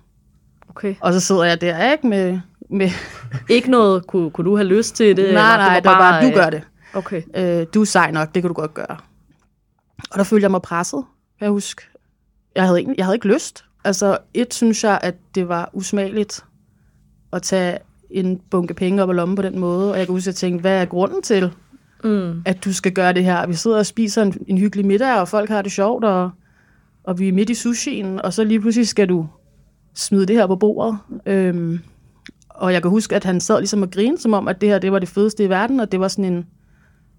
Okay. 0.70 0.96
Og 1.02 1.14
så 1.14 1.20
sidder 1.20 1.44
jeg 1.44 1.62
der, 1.62 1.92
ikke, 1.92 2.08
med... 2.08 2.40
med 2.70 2.90
Ikke 3.50 3.72
noget, 3.72 4.08
kunne, 4.08 4.32
kunne 4.32 4.46
du 4.50 4.56
have 4.56 4.68
lyst 4.68 4.96
til 4.96 5.18
det? 5.18 5.34
nej, 5.34 5.58
nej, 5.58 5.76
det 5.80 5.86
var 5.86 6.00
bare, 6.00 6.22
du 6.24 6.28
øh, 6.28 6.34
gør 6.34 6.50
det. 6.50 6.62
Okay. 6.94 7.22
øh, 7.36 7.66
du 7.74 7.82
er 7.82 7.86
sej 7.86 8.12
nok, 8.12 8.36
det 8.36 8.44
kan 8.44 8.48
du 8.50 8.54
godt 8.54 8.74
gøre. 8.74 8.98
Og 10.12 10.18
der 10.18 10.24
følte 10.24 10.44
jeg 10.44 10.52
mig 10.52 10.62
presset, 10.62 11.04
kan 11.40 11.46
jeg 11.46 11.52
huske. 11.52 11.82
Jeg 12.56 12.64
havde, 12.64 12.80
ikke, 12.80 12.94
jeg 12.98 13.06
havde 13.06 13.16
ikke 13.16 13.28
lyst. 13.28 13.66
Altså, 13.84 14.18
et 14.34 14.54
synes 14.54 14.84
jeg, 14.84 15.00
at 15.04 15.16
det 15.36 15.48
var 15.48 15.70
usmageligt 15.74 16.44
at 17.34 17.42
tage 17.42 17.78
en 18.10 18.42
bunke 18.50 18.74
penge 18.74 19.04
op 19.04 19.10
af 19.10 19.16
lommen 19.16 19.36
på 19.36 19.42
den 19.42 19.60
måde. 19.60 19.92
Og 19.92 19.98
jeg 19.98 20.08
kan 20.08 20.14
huske, 20.14 20.24
at 20.24 20.28
jeg 20.28 20.36
tænkte, 20.36 20.62
hvad 20.62 20.82
er 20.82 20.86
grunden 20.86 21.22
til, 21.22 21.52
Mm. 22.04 22.42
at 22.46 22.66
du 22.66 22.74
skal 22.74 22.92
gøre 22.92 23.14
det 23.14 23.24
her? 23.24 23.48
Vi 23.48 23.54
sidder 23.54 23.78
og 23.78 23.86
spiser 23.86 24.22
en, 24.22 24.34
en 24.48 24.58
hyggelig 24.58 24.86
middag, 24.86 25.20
og 25.20 25.28
folk 25.28 25.50
har 25.50 25.62
det 25.62 25.72
sjovt, 25.72 26.04
og, 26.04 26.30
og 27.04 27.20
vi 27.20 27.28
er 27.28 27.34
midt 27.34 27.50
i 27.50 27.54
sushien, 27.54 28.22
og 28.22 28.34
så 28.34 28.44
lige 28.44 28.60
pludselig 28.62 28.88
skal 28.88 29.10
du 29.10 29.28
smide 29.96 30.26
det 30.26 30.36
her 30.36 30.48
på 30.48 30.56
bordet. 30.56 30.98
Øhm, 31.26 31.80
og 32.50 32.74
jeg 32.74 32.82
kan 32.82 32.92
huske, 32.92 33.16
at 33.16 33.24
han 33.24 33.40
sad 33.42 33.60
ligesom 33.60 33.82
og 33.82 33.92
grinede, 33.92 34.22
som 34.22 34.34
om, 34.34 34.48
at 34.48 34.62
det 34.62 34.70
her 34.70 34.80
det 34.80 34.92
var 34.92 35.00
det 35.00 35.10
fedeste 35.10 35.44
i 35.44 35.50
verden, 35.50 35.80
og 35.80 35.92
det 35.92 36.00
var 36.00 36.08
sådan 36.08 36.26
en, 36.34 36.46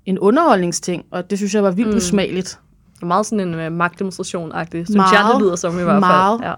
en 0.07 0.19
underholdningsting, 0.19 1.05
og 1.11 1.31
det 1.31 1.39
synes 1.39 1.55
jeg 1.55 1.63
var 1.63 1.71
vildt 1.71 1.91
Mm. 1.91 1.97
usmageligt. 1.97 2.59
Det 2.95 3.03
er 3.03 3.07
meget 3.07 3.27
sådan 3.27 3.49
en 3.49 3.55
uh, 3.67 3.73
magtdemonstration-agtig, 3.73 4.71
synes 4.85 4.97
Meget. 4.97 5.13
jeg, 5.13 5.31
det 5.35 5.43
lyder 5.43 5.57
som 5.57 5.73
i 5.79 5.83
hvert 5.83 5.93
fald. 5.93 6.01
Meget. 6.01 6.41
Ja. 6.45 6.53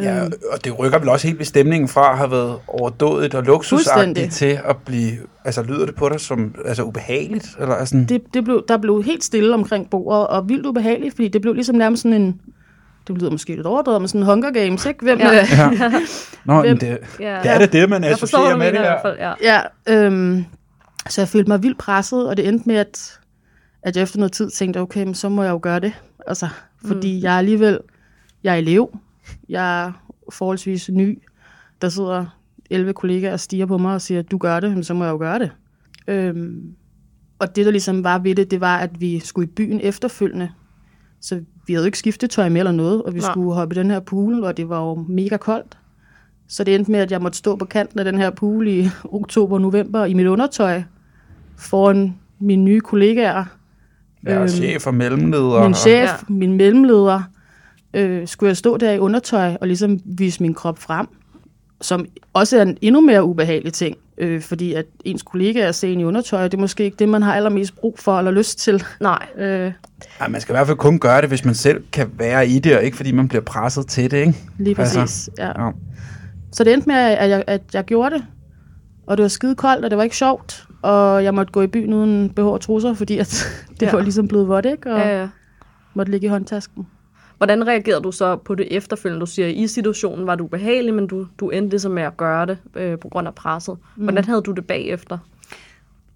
Ja, 0.00 0.24
og 0.52 0.64
det 0.64 0.78
rykker 0.78 0.98
vel 0.98 1.08
også 1.08 1.26
helt 1.26 1.38
ved 1.38 1.46
stemningen 1.46 1.88
fra 1.88 2.10
at 2.12 2.18
have 2.18 2.30
været 2.30 2.56
overdådigt 2.68 3.34
og 3.34 3.42
luksusagtigt 3.42 4.32
til 4.32 4.58
at 4.64 4.76
blive... 4.86 5.12
Altså, 5.44 5.62
lyder 5.62 5.86
det 5.86 5.94
på 5.94 6.08
dig 6.08 6.20
som 6.20 6.54
altså, 6.64 6.82
ubehageligt? 6.82 7.46
Eller 7.60 7.74
er 7.74 7.84
sådan, 7.84 8.04
Det, 8.06 8.22
det 8.34 8.44
blev, 8.44 8.64
der 8.68 8.76
blev 8.78 9.02
helt 9.02 9.24
stille 9.24 9.54
omkring 9.54 9.90
bordet, 9.90 10.26
og 10.26 10.48
vildt 10.48 10.66
ubehageligt, 10.66 11.14
fordi 11.14 11.28
det 11.28 11.42
blev 11.42 11.54
ligesom 11.54 11.76
nærmest 11.76 12.02
sådan 12.02 12.22
en, 12.22 12.40
det 13.08 13.18
lyder 13.18 13.30
måske 13.30 13.54
lidt 13.56 13.66
overdrevet, 13.66 14.00
men 14.02 14.08
sådan 14.08 14.20
en 14.20 14.26
Hunger 14.26 14.50
Games, 14.50 14.86
ikke? 14.86 15.04
Hvem, 15.04 15.18
Ja. 15.18 15.32
ja. 15.34 15.46
ja. 15.80 15.92
Nå, 16.44 16.60
Hvem- 16.60 16.78
det, 16.78 16.98
Ja. 17.20 17.38
det 17.42 17.50
er 17.50 17.58
det 17.58 17.72
det, 17.72 17.90
man 17.90 18.04
associerer 18.04 18.56
med 18.56 18.66
det 18.66 18.78
her. 18.78 18.80
hvert 18.80 18.98
fald. 19.02 19.16
Ja. 19.18 19.32
Ja, 19.42 19.60
øhm, 20.04 20.44
så 21.08 21.20
jeg 21.20 21.28
følte 21.28 21.50
mig 21.50 21.62
vildt 21.62 21.78
presset, 21.78 22.28
og 22.28 22.36
det 22.36 22.48
endte 22.48 22.68
med, 22.68 22.76
at, 22.76 23.20
at 23.82 23.96
jeg 23.96 24.02
efter 24.02 24.18
noget 24.18 24.32
tid 24.32 24.50
tænkte, 24.50 24.80
okay, 24.80 25.04
men 25.04 25.14
så 25.14 25.28
må 25.28 25.42
jeg 25.42 25.50
jo 25.50 25.60
gøre 25.62 25.80
det. 25.80 25.92
Altså, 26.26 26.48
fordi 26.84 27.16
mm. 27.16 27.22
jeg 27.22 27.34
er 27.34 27.38
alligevel, 27.38 27.78
jeg 28.42 28.54
er 28.54 28.58
elev, 28.58 28.98
jeg 29.48 29.84
er 29.84 29.92
forholdsvis 30.32 30.88
ny, 30.88 31.22
der 31.82 31.88
sidder 31.88 32.26
11 32.70 32.92
kollegaer 32.92 33.32
og 33.32 33.40
stiger 33.40 33.66
på 33.66 33.78
mig 33.78 33.94
og 33.94 34.00
siger, 34.00 34.22
du 34.22 34.38
gør 34.38 34.60
det, 34.60 34.70
men 34.70 34.84
så 34.84 34.94
må 34.94 35.04
jeg 35.04 35.10
jo 35.10 35.18
gøre 35.18 35.38
det. 35.38 35.50
Øhm, 36.08 36.74
og 37.38 37.56
det, 37.56 37.66
der 37.66 37.72
ligesom 37.72 38.04
var 38.04 38.18
ved 38.18 38.34
det, 38.34 38.50
det 38.50 38.60
var, 38.60 38.78
at 38.78 39.00
vi 39.00 39.18
skulle 39.18 39.48
i 39.48 39.52
byen 39.52 39.80
efterfølgende. 39.80 40.50
Så 41.20 41.40
vi 41.66 41.72
havde 41.72 41.84
jo 41.84 41.86
ikke 41.86 41.98
skiftetøj 41.98 42.48
med 42.48 42.60
eller 42.60 42.72
noget, 42.72 43.02
og 43.02 43.14
vi 43.14 43.18
Nej. 43.18 43.30
Skulle 43.30 43.54
hoppe 43.54 43.74
i 43.74 43.78
den 43.78 43.90
her 43.90 44.00
pool, 44.00 44.44
og 44.44 44.56
det 44.56 44.68
var 44.68 44.80
jo 44.80 44.94
mega 45.08 45.36
koldt. 45.36 45.78
Så 46.48 46.64
det 46.64 46.74
endte 46.74 46.90
med, 46.90 47.00
at 47.00 47.10
jeg 47.10 47.22
måtte 47.22 47.38
stå 47.38 47.56
på 47.56 47.64
kanten 47.64 47.98
af 47.98 48.04
den 48.04 48.18
her 48.18 48.30
pool 48.30 48.68
i 48.68 48.88
oktober 49.04 49.58
november 49.58 50.04
i 50.04 50.14
mit 50.14 50.26
undertøj 50.26 50.82
foran 51.58 52.14
mine 52.40 52.62
nye 52.64 52.80
kollegaer. 52.80 53.44
Ja, 54.26 54.38
Øhm, 54.38 54.48
chef 54.48 54.86
og 54.86 54.94
mellemleder. 54.94 55.62
Min 55.62 55.74
chef, 55.74 56.02
Ja. 56.04 56.10
min 56.28 56.52
mellemleder, 56.56 57.22
øh, 57.94 58.28
skulle 58.28 58.48
jeg 58.48 58.56
stå 58.56 58.76
der 58.76 58.92
i 58.92 58.98
undertøj 58.98 59.56
og 59.60 59.66
ligesom 59.66 60.00
vise 60.04 60.42
min 60.42 60.54
krop 60.54 60.78
frem, 60.78 61.06
som 61.80 62.06
også 62.32 62.58
er 62.58 62.62
en 62.62 62.78
endnu 62.80 63.00
mere 63.00 63.24
ubehagelig 63.24 63.72
ting, 63.72 63.96
øh, 64.18 64.40
fordi 64.42 64.72
at 64.72 64.84
ens 65.04 65.22
kollegaer 65.22 65.72
ser 65.72 65.88
en 65.88 66.00
i 66.00 66.04
undertøj, 66.04 66.42
det 66.42 66.54
er 66.54 66.58
måske 66.60 66.84
ikke 66.84 66.96
det, 66.98 67.08
man 67.08 67.22
har 67.22 67.34
allermest 67.34 67.76
brug 67.76 67.98
for 67.98 68.18
eller 68.18 68.30
lyst 68.30 68.58
til. 68.58 68.84
Nej. 69.00 69.26
Øh, 69.38 69.72
Ja, 70.20 70.28
man 70.28 70.40
skal 70.40 70.52
i 70.52 70.56
hvert 70.56 70.66
fald 70.66 70.78
kun 70.78 70.98
gøre 70.98 71.20
det, 71.20 71.28
hvis 71.28 71.44
man 71.44 71.54
selv 71.54 71.84
kan 71.92 72.10
være 72.18 72.48
i 72.48 72.58
det, 72.58 72.76
og 72.76 72.82
ikke 72.84 72.96
fordi 72.96 73.12
man 73.12 73.28
bliver 73.28 73.42
presset 73.42 73.86
til 73.86 74.10
det, 74.10 74.16
ikke? 74.16 74.34
lige 74.58 74.76
Altså, 74.80 75.00
præcis. 75.00 75.30
Ja. 75.38 75.64
Ja. 75.64 75.70
Så 76.52 76.64
det 76.64 76.72
endte 76.72 76.88
med, 76.88 76.96
at 76.96 77.30
jeg, 77.30 77.44
at 77.46 77.60
jeg 77.74 77.84
gjorde 77.84 78.14
det, 78.14 78.24
og 79.06 79.16
det 79.16 79.22
var 79.22 79.28
skide 79.28 79.54
koldt, 79.54 79.84
og 79.84 79.90
det 79.90 79.96
var 79.98 80.04
ikke 80.04 80.16
sjovt, 80.16 80.66
og 80.86 81.24
jeg 81.24 81.34
måtte 81.34 81.52
gå 81.52 81.62
i 81.62 81.66
byen 81.66 81.92
uden 81.92 82.30
BH 82.30 82.40
og 82.40 82.60
trusser, 82.60 82.94
fordi 82.94 83.18
at 83.18 83.46
det 83.80 83.86
Ja. 83.86 83.92
var 83.92 84.00
ligesom 84.02 84.28
blevet 84.28 84.48
vådt, 84.48 84.66
ikke? 84.66 84.92
Og 84.92 84.98
Ja, 84.98 85.20
ja. 85.20 85.28
måtte 85.94 86.12
ligge 86.12 86.26
i 86.26 86.28
håndtasken. 86.30 86.86
Hvordan 87.36 87.66
reagerede 87.66 88.02
du 88.02 88.12
så 88.12 88.36
på 88.36 88.54
det 88.54 88.76
efterfølgende? 88.76 89.20
Du 89.20 89.26
siger, 89.26 89.48
at 89.48 89.54
i 89.54 89.66
situationen 89.66 90.26
var 90.26 90.34
du 90.34 90.44
ubehagelig, 90.44 90.94
men 90.94 91.06
du, 91.06 91.26
du 91.40 91.50
endte 91.50 91.70
ligesom 91.70 91.92
med 91.92 92.02
at 92.02 92.16
gøre 92.16 92.46
det 92.46 92.58
øh, 92.76 92.98
på 92.98 93.08
grund 93.08 93.28
af 93.28 93.34
presset. 93.34 93.76
Hvordan 93.96 94.24
havde 94.24 94.42
du 94.42 94.52
det 94.52 94.66
bagefter? 94.66 95.18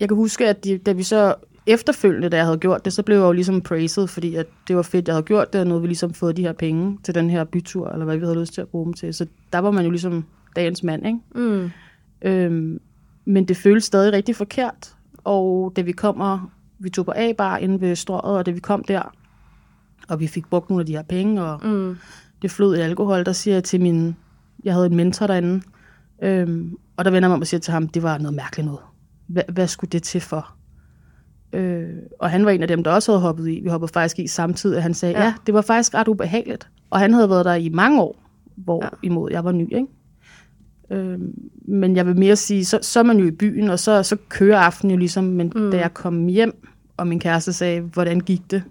Jeg 0.01 0.09
kan 0.09 0.17
huske, 0.17 0.49
at 0.49 0.65
de, 0.65 0.79
da 0.79 0.93
vi 0.93 1.03
så 1.03 1.35
efterfølgende, 1.67 2.29
da 2.29 2.37
jeg 2.37 2.45
havde 2.45 2.59
gjort 2.59 2.85
det, 2.85 2.93
så 2.93 3.03
blev 3.03 3.17
jeg 3.17 3.25
jo 3.25 3.33
ligesom 3.33 3.61
praised, 3.61 4.07
fordi 4.07 4.35
at 4.35 4.47
det 4.69 4.77
var 4.77 4.83
fedt, 4.83 5.09
jeg 5.09 5.15
havde 5.15 5.25
gjort 5.25 5.53
det, 5.53 5.61
og 5.61 5.67
nu 5.67 5.73
havde 5.73 5.81
vi 5.83 5.87
ligesom 5.89 6.15
fået 6.15 6.37
de 6.37 6.43
her 6.43 6.53
penge 6.53 6.99
til 7.05 7.15
den 7.15 7.31
her 7.31 7.45
bytur, 7.45 7.89
eller 7.89 8.05
hvad 8.05 8.17
vi 8.17 8.25
havde 8.25 8.41
lyst 8.41 8.55
til 8.55 8.61
at 8.61 8.69
bruge 8.69 8.85
dem 8.85 8.93
til. 8.93 9.15
Så 9.15 9.27
der 9.53 9.59
var 9.59 9.71
man 9.71 9.85
jo 9.85 9.91
ligesom 9.91 10.25
dagens 10.57 10.83
mand, 10.83 11.07
ikke? 11.07 11.19
Mm. 11.35 11.71
Øhm, 12.23 12.81
men 13.33 13.45
det 13.45 13.57
føltes 13.57 13.85
stadig 13.85 14.13
rigtig 14.13 14.37
forkert, 14.37 14.95
og 15.25 15.73
da 15.77 15.81
vi 15.81 15.93
kommer, 15.93 16.51
vi 16.79 16.91
tog 16.91 17.05
på 17.05 17.13
A-bar 17.17 17.57
inde 17.57 17.81
ved 17.81 17.97
strøget, 17.97 18.39
og 18.39 18.47
da 18.47 18.51
vi 18.51 18.61
kom 18.61 18.85
der, 18.85 19.03
og 20.09 20.21
vi 20.21 20.27
fik 20.27 20.47
brugt 20.51 20.71
nogle 20.71 20.83
af 20.83 20.87
de 20.87 20.93
her 20.97 21.03
penge, 21.03 21.43
og 21.45 21.67
Mm. 21.67 21.97
det 22.43 22.51
flød 22.51 22.77
i 22.77 22.81
alkohol, 22.81 23.25
der 23.25 23.33
siger 23.33 23.55
jeg 23.55 23.65
til 23.65 23.81
min, 23.81 24.17
jeg 24.65 24.75
havde 24.75 24.87
en 24.87 24.97
mentor 24.97 25.27
derinde, 25.27 25.63
øhm, 26.23 26.77
og 26.97 27.05
der 27.05 27.11
vender 27.11 27.27
jeg 27.27 27.31
mig 27.31 27.35
om 27.35 27.41
og 27.41 27.47
siger 27.47 27.61
til 27.61 27.73
ham, 27.73 27.89
det 27.89 28.03
var 28.03 28.19
noget 28.19 28.37
mærkeligt 28.37 28.67
noget. 28.67 28.81
Hvad, 29.27 29.43
hvad 29.53 29.67
skulle 29.67 29.91
det 29.91 30.03
til 30.03 30.21
for? 30.21 30.55
Øh, 31.53 31.89
og 32.19 32.31
han 32.31 32.45
var 32.45 32.51
en 32.51 32.63
af 32.63 32.69
dem, 32.69 32.85
der 32.85 32.91
også 32.91 33.13
havde 33.13 33.21
hoppet 33.23 33.49
i. 33.49 33.61
Vi 33.63 33.69
hoppede 33.69 33.93
faktisk 33.93 34.19
i 34.19 34.27
samtidig, 34.27 34.77
og 34.77 34.83
han 34.83 34.95
sagde, 34.95 35.19
Ja. 35.19 35.25
ja. 35.25 35.35
det 35.47 35.55
var 35.55 35.61
faktisk 35.61 35.95
ret 35.95 36.09
ubehageligt. 36.09 36.69
Og 36.91 36.99
han 37.01 37.13
havde 37.15 37.31
været 37.31 37.45
der 37.45 37.55
i 37.55 37.69
mange 37.69 38.03
år, 38.03 38.23
hvor 38.57 38.85
ja. 38.85 38.89
imod 39.03 39.31
jeg 39.33 39.45
var 39.45 39.53
ny, 39.53 39.75
ikke? 39.75 39.87
Øhm, 40.91 41.35
men 41.69 41.97
jeg 41.97 42.07
vil 42.07 42.19
mere 42.19 42.37
sige, 42.37 42.65
så, 42.65 42.79
så 42.83 42.99
er 42.99 43.03
man 43.03 43.19
jo 43.19 43.27
i 43.27 43.31
byen, 43.31 43.71
og 43.71 43.79
så, 43.79 44.03
så 44.03 44.17
kører 44.29 44.59
aftenen 44.59 44.91
jo 44.91 44.97
ligesom, 44.97 45.25
men 45.25 45.53
mm. 45.57 45.71
da 45.71 45.79
jeg 45.79 45.95
kom 45.95 46.27
hjem, 46.27 46.67
og 46.97 47.07
min 47.07 47.21
kæreste 47.21 47.53
sagde, 47.53 47.81
hvordan 47.81 48.21
gik 48.21 48.51
det? 48.51 48.63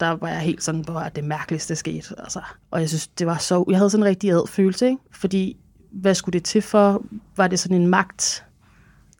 Der 0.00 0.10
var 0.10 0.28
jeg 0.28 0.38
helt 0.40 0.62
sådan, 0.62 0.80
hvor 0.80 1.00
det 1.00 1.24
mærkeligste 1.24 1.76
skete. 1.76 2.14
Altså. 2.18 2.40
Og 2.70 2.80
jeg 2.80 2.88
synes, 2.88 3.08
det 3.08 3.26
var 3.26 3.36
så... 3.38 3.64
Jeg 3.68 3.78
havde 3.78 3.90
sådan 3.90 4.02
en 4.02 4.08
rigtig 4.08 4.30
ad 4.30 4.48
følelse, 4.48 4.86
ikke? 4.86 4.98
Fordi, 5.12 5.56
hvad 5.92 6.14
skulle 6.14 6.32
det 6.32 6.44
til 6.44 6.62
for? 6.62 7.04
Var 7.36 7.48
det 7.48 7.58
sådan 7.58 7.80
en 7.80 7.86
magt? 7.88 8.44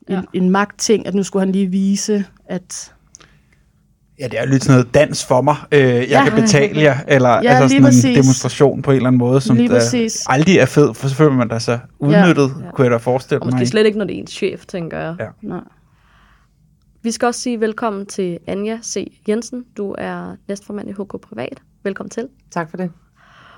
En, 0.08 0.14
Ja. 0.14 0.22
en 0.32 0.50
magtting, 0.50 1.06
at 1.06 1.14
nu 1.14 1.22
skulle 1.22 1.40
han 1.40 1.52
lige 1.52 1.66
vise, 1.66 2.24
at... 2.46 2.94
Ja, 4.20 4.28
det 4.28 4.38
er 4.38 4.44
jo 4.44 4.50
lidt 4.50 4.64
sådan 4.64 4.78
noget 4.78 4.94
dans 4.94 5.26
for 5.26 5.40
mig. 5.42 5.56
Øh, 5.72 5.80
jeg 5.80 6.06
Ja. 6.08 6.24
kan 6.24 6.42
betale 6.42 6.80
jer, 6.80 6.96
eller 7.08 7.28
Ja, 7.28 7.38
altså 7.38 7.68
sådan 7.68 7.76
en 7.76 7.82
præcis. 7.84 8.16
demonstration 8.18 8.82
på 8.82 8.90
en 8.90 8.96
eller 8.96 9.06
anden 9.06 9.18
måde, 9.18 9.40
som 9.40 9.56
der 9.56 10.24
aldrig 10.28 10.56
er 10.58 10.66
fed, 10.66 10.94
for 10.94 11.08
så 11.08 11.14
føler 11.14 11.32
man 11.32 11.48
der 11.48 11.58
så 11.58 11.78
udnyttet, 11.98 12.42
Ja. 12.64 12.70
kunne 12.70 12.84
jeg 12.84 12.90
da 12.90 12.96
forestille 12.96 13.42
Og 13.42 13.46
mig. 13.46 13.54
måske 13.54 13.66
slet 13.66 13.86
ikke, 13.86 13.98
når 13.98 14.04
det 14.04 14.14
er 14.14 14.18
ens 14.18 14.30
chef, 14.30 14.66
tænker 14.66 14.98
jeg. 14.98 15.16
Ja. 15.20 15.26
Nej. 15.42 15.60
Vi 17.02 17.10
skal 17.10 17.26
også 17.26 17.40
sige 17.40 17.60
velkommen 17.60 18.06
til 18.06 18.38
Anja 18.46 18.78
C. 18.82 19.20
Jensen. 19.28 19.64
Du 19.76 19.94
er 19.98 20.36
næstformand 20.48 20.88
i 20.88 20.92
HK 20.92 21.20
Privat. 21.28 21.62
Velkommen 21.84 22.10
til. 22.10 22.28
Tak 22.50 22.70
for 22.70 22.76
det. 22.76 22.90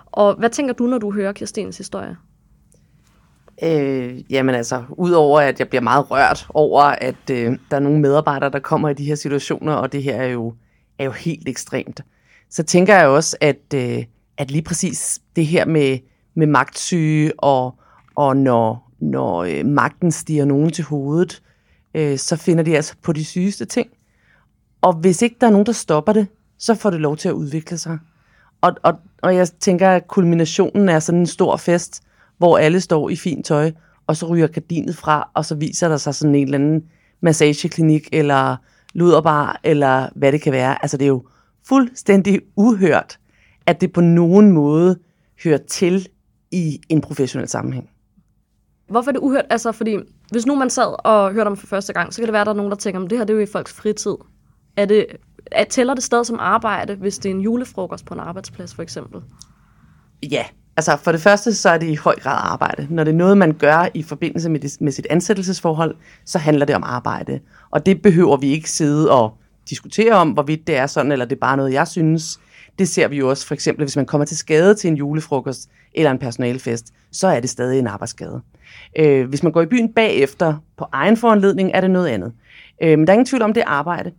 Og 0.07 0.35
hvad 0.35 0.51
tænker 0.51 0.75
du, 0.75 0.87
når 0.87 0.99
du 0.99 1.13
hører 1.13 1.33
Kirstines 1.33 1.79
historie? 1.79 2.17
Øh, 3.65 4.33
jamen 4.33 4.55
altså, 4.55 4.85
udover 4.91 5.41
at 5.41 5.59
jeg 5.59 5.69
bliver 5.69 5.83
meget 5.83 6.11
rørt 6.11 6.47
over, 6.55 6.83
at 6.83 7.31
øh, 7.31 7.59
der 7.71 7.77
er 7.77 7.81
nogle 7.81 8.01
medarbejdere, 8.01 8.51
der 8.51 8.59
kommer 8.59 8.89
i 8.89 8.95
de 8.95 9.05
her 9.05 9.15
situationer, 9.15 9.73
og 9.73 9.93
det 9.93 10.03
her 10.03 10.17
er 10.17 10.27
jo, 10.27 10.55
er 10.99 11.05
jo 11.05 11.11
helt 11.11 11.49
ekstremt, 11.49 12.01
så 12.51 12.63
tænker 12.63 12.97
jeg 12.97 13.09
også, 13.09 13.37
at, 13.41 13.75
øh, 13.75 14.05
at 14.39 14.51
lige 14.51 14.63
præcis 14.63 15.21
det 15.37 15.47
her 15.47 15.67
med, 15.67 15.99
med 16.35 16.47
magtsyge, 16.47 17.33
og, 17.39 17.75
og 18.15 18.37
når, 18.37 18.91
når 19.01 19.43
øh, 19.43 19.67
magten 19.67 20.13
stiger 20.13 20.45
nogen 20.45 20.71
til 20.71 20.85
hovedet, 20.85 21.43
øh, 21.95 22.19
så 22.19 22.37
finder 22.37 22.65
de 22.65 22.77
altså 22.77 22.95
på 23.03 23.13
de 23.13 23.25
sygeste 23.25 23.65
ting. 23.65 23.89
Og 24.81 24.93
hvis 24.93 25.23
ikke 25.23 25.37
der 25.41 25.47
er 25.47 25.51
nogen, 25.51 25.67
der 25.67 25.73
stopper 25.73 26.13
det, 26.13 26.27
så 26.59 26.75
får 26.75 26.91
det 26.91 27.01
lov 27.01 27.17
til 27.17 27.29
at 27.29 27.33
udvikle 27.33 27.79
sig. 27.79 27.99
Og, 28.61 28.73
og, 28.83 28.95
og 29.23 29.37
jeg 29.37 29.49
tænker, 29.61 29.89
at 29.89 30.09
kulminationen 30.09 30.89
er 30.89 30.99
sådan 30.99 31.21
en 31.21 31.27
stor 31.27 31.57
fest, 31.57 32.03
hvor 32.43 32.59
alle 32.59 32.81
står 32.81 33.11
i 33.11 33.17
fint 33.17 33.47
tøj, 33.47 33.73
og 34.07 34.17
så 34.17 34.27
ryger 34.27 34.47
gardinet 34.47 34.97
fra, 34.97 35.31
og 35.35 35.45
så 35.45 35.55
viser 35.55 35.89
der 35.89 35.97
sig 35.97 36.15
sådan 36.15 36.35
en 36.35 36.45
eller 36.45 36.59
anden 36.59 36.85
massageklinik, 37.21 38.09
eller 38.13 38.57
luderbar, 38.95 39.61
eller 39.65 40.09
hvad 40.15 40.33
det 40.33 40.43
kan 40.43 40.53
være. 40.53 40.83
Altså 40.83 40.97
det 40.97 41.05
er 41.05 41.09
jo 41.09 41.27
fuldstændig 41.69 42.41
uhørt, 42.57 43.19
at 43.67 43.81
det 43.81 43.93
på 43.93 44.01
nogen 44.01 44.53
måde 44.53 44.99
hører 45.45 45.59
til 45.69 46.09
i 46.51 46.81
en 46.89 47.01
professionel 47.01 47.49
sammenhæng. 47.49 47.91
Hvorfor 48.89 49.11
er 49.11 49.13
det 49.13 49.21
uhørt? 49.21 49.45
Altså, 49.51 49.73
fordi 49.73 49.99
hvis 50.31 50.47
nu 50.47 50.55
man 50.55 50.71
sad 50.71 51.07
og 51.07 51.33
hørte 51.33 51.49
om 51.49 51.57
for 51.57 51.67
første 51.67 51.93
gang, 51.93 52.15
så 52.15 52.21
kan 52.21 52.27
det 52.27 52.33
være, 52.33 52.41
at 52.41 52.47
der 52.47 52.53
er 52.53 52.57
nogen, 52.57 52.71
der 52.71 52.77
tænker, 52.77 53.01
at 53.05 53.11
det 53.11 53.19
her 53.19 53.25
det 53.25 53.33
er 53.33 53.37
jo 53.37 53.43
i 53.43 53.53
folks 53.53 53.73
fritid. 53.73 54.15
Er 54.77 54.85
det, 54.85 55.07
er, 55.53 55.65
tæller 55.65 55.95
det 55.95 56.03
stadig 56.03 56.27
som 56.27 56.37
arbejde, 56.41 56.95
hvis 56.95 57.19
det 57.19 57.31
er 57.31 57.35
en 57.35 57.41
julefrokost 57.41 58.05
på 58.05 58.15
en 58.15 58.21
arbejdsplads, 58.21 58.75
for 58.75 58.83
eksempel? 58.83 59.21
Ja, 60.31 60.45
altså 60.77 60.97
for 60.97 61.13
det 61.13 61.21
første, 61.21 61.55
så 61.55 61.71
er 61.71 61.79
det 61.79 61.87
i 61.87 61.95
høj 61.95 62.15
grad 62.21 62.39
arbejde. 62.41 62.87
Når 62.91 63.05
det 63.05 63.13
er 63.13 63.17
noget, 63.17 63.39
man 63.39 63.53
gør 63.53 63.89
i 63.95 64.03
forbindelse 64.03 64.51
med, 64.51 64.61
det, 64.61 64.77
med 64.81 64.93
sit 64.93 65.07
ansættelsesforhold, 65.11 65.95
så 66.25 66.39
handler 66.39 66.67
det 66.67 66.77
om 66.77 66.83
arbejde. 66.87 67.41
Og 67.71 67.87
det 67.87 68.03
behøver 68.03 68.37
vi 68.37 68.47
ikke 68.47 68.71
sidde 68.71 69.11
og 69.11 69.35
diskutere 69.71 70.13
om, 70.13 70.31
hvorvidt 70.31 70.67
det 70.67 70.77
er 70.77 70.87
sådan, 70.87 71.13
eller 71.13 71.25
det 71.25 71.37
er 71.37 71.41
bare 71.41 71.57
noget, 71.57 71.73
jeg 71.73 71.89
synes. 71.89 72.41
Det 72.79 72.89
ser 72.89 73.09
vi 73.09 73.17
jo 73.17 73.31
også 73.31 73.47
for 73.47 73.55
eksempel, 73.55 73.85
hvis 73.85 73.97
man 73.97 74.07
kommer 74.07 74.25
til 74.25 74.37
skade 74.37 74.75
til 74.75 74.89
en 74.89 74.97
julefrokost 74.97 75.71
eller 75.95 76.11
en 76.11 76.19
personalefest, 76.19 76.93
så 77.13 77.27
er 77.27 77.41
det 77.41 77.51
stadig 77.51 77.79
en 77.79 77.87
arbejdsskade. 77.87 78.41
Øh, 78.99 79.29
hvis 79.29 79.43
man 79.43 79.53
går 79.53 79.63
i 79.63 79.67
byen 79.67 79.93
bagefter 79.93 80.55
på 80.77 80.87
egen 80.93 81.17
foranledning, 81.17 81.71
er 81.75 81.81
det 81.81 81.91
noget 81.91 82.09
andet. 82.09 82.33
Øh, 82.83 82.99
men 82.99 83.07
der 83.07 83.13
er 83.13 83.15
ingen 83.15 83.27
tvivl 83.27 83.43
om, 83.43 83.53
det 83.53 83.61
er 83.61 83.69
arbejde. 83.69 84.13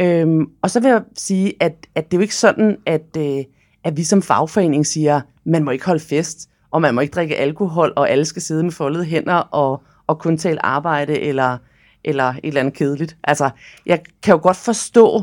Øh, 0.00 0.46
og 0.62 0.70
så 0.70 0.80
vil 0.80 0.88
jeg 0.88 1.02
sige, 1.16 1.54
at, 1.60 1.72
at 1.94 2.10
det 2.10 2.16
er 2.16 2.18
jo 2.18 2.22
ikke 2.22 2.36
sådan, 2.36 2.76
at, 2.86 3.16
øh, 3.18 3.44
at 3.84 3.96
vi 3.96 4.04
som 4.04 4.22
fagforening 4.22 4.86
siger, 4.86 5.20
man 5.44 5.64
må 5.64 5.70
ikke 5.70 5.86
holde 5.86 6.00
fest, 6.00 6.48
og 6.70 6.82
man 6.82 6.94
må 6.94 7.00
ikke 7.00 7.12
drikke 7.12 7.36
alkohol, 7.36 7.92
og 7.96 8.10
alle 8.10 8.24
skal 8.24 8.42
sidde 8.42 8.62
med 8.62 8.72
foldede 8.72 9.04
hænder 9.04 9.34
og, 9.34 9.82
og 10.06 10.18
kun 10.18 10.38
tale 10.38 10.66
arbejde 10.66 11.20
eller, 11.20 11.58
eller 12.04 12.24
et 12.24 12.40
eller 12.42 12.60
andet 12.60 12.74
kedeligt. 12.74 13.16
Altså, 13.24 13.50
jeg 13.86 14.00
kan 14.22 14.34
jo 14.34 14.40
godt 14.42 14.56
forstå 14.56 15.22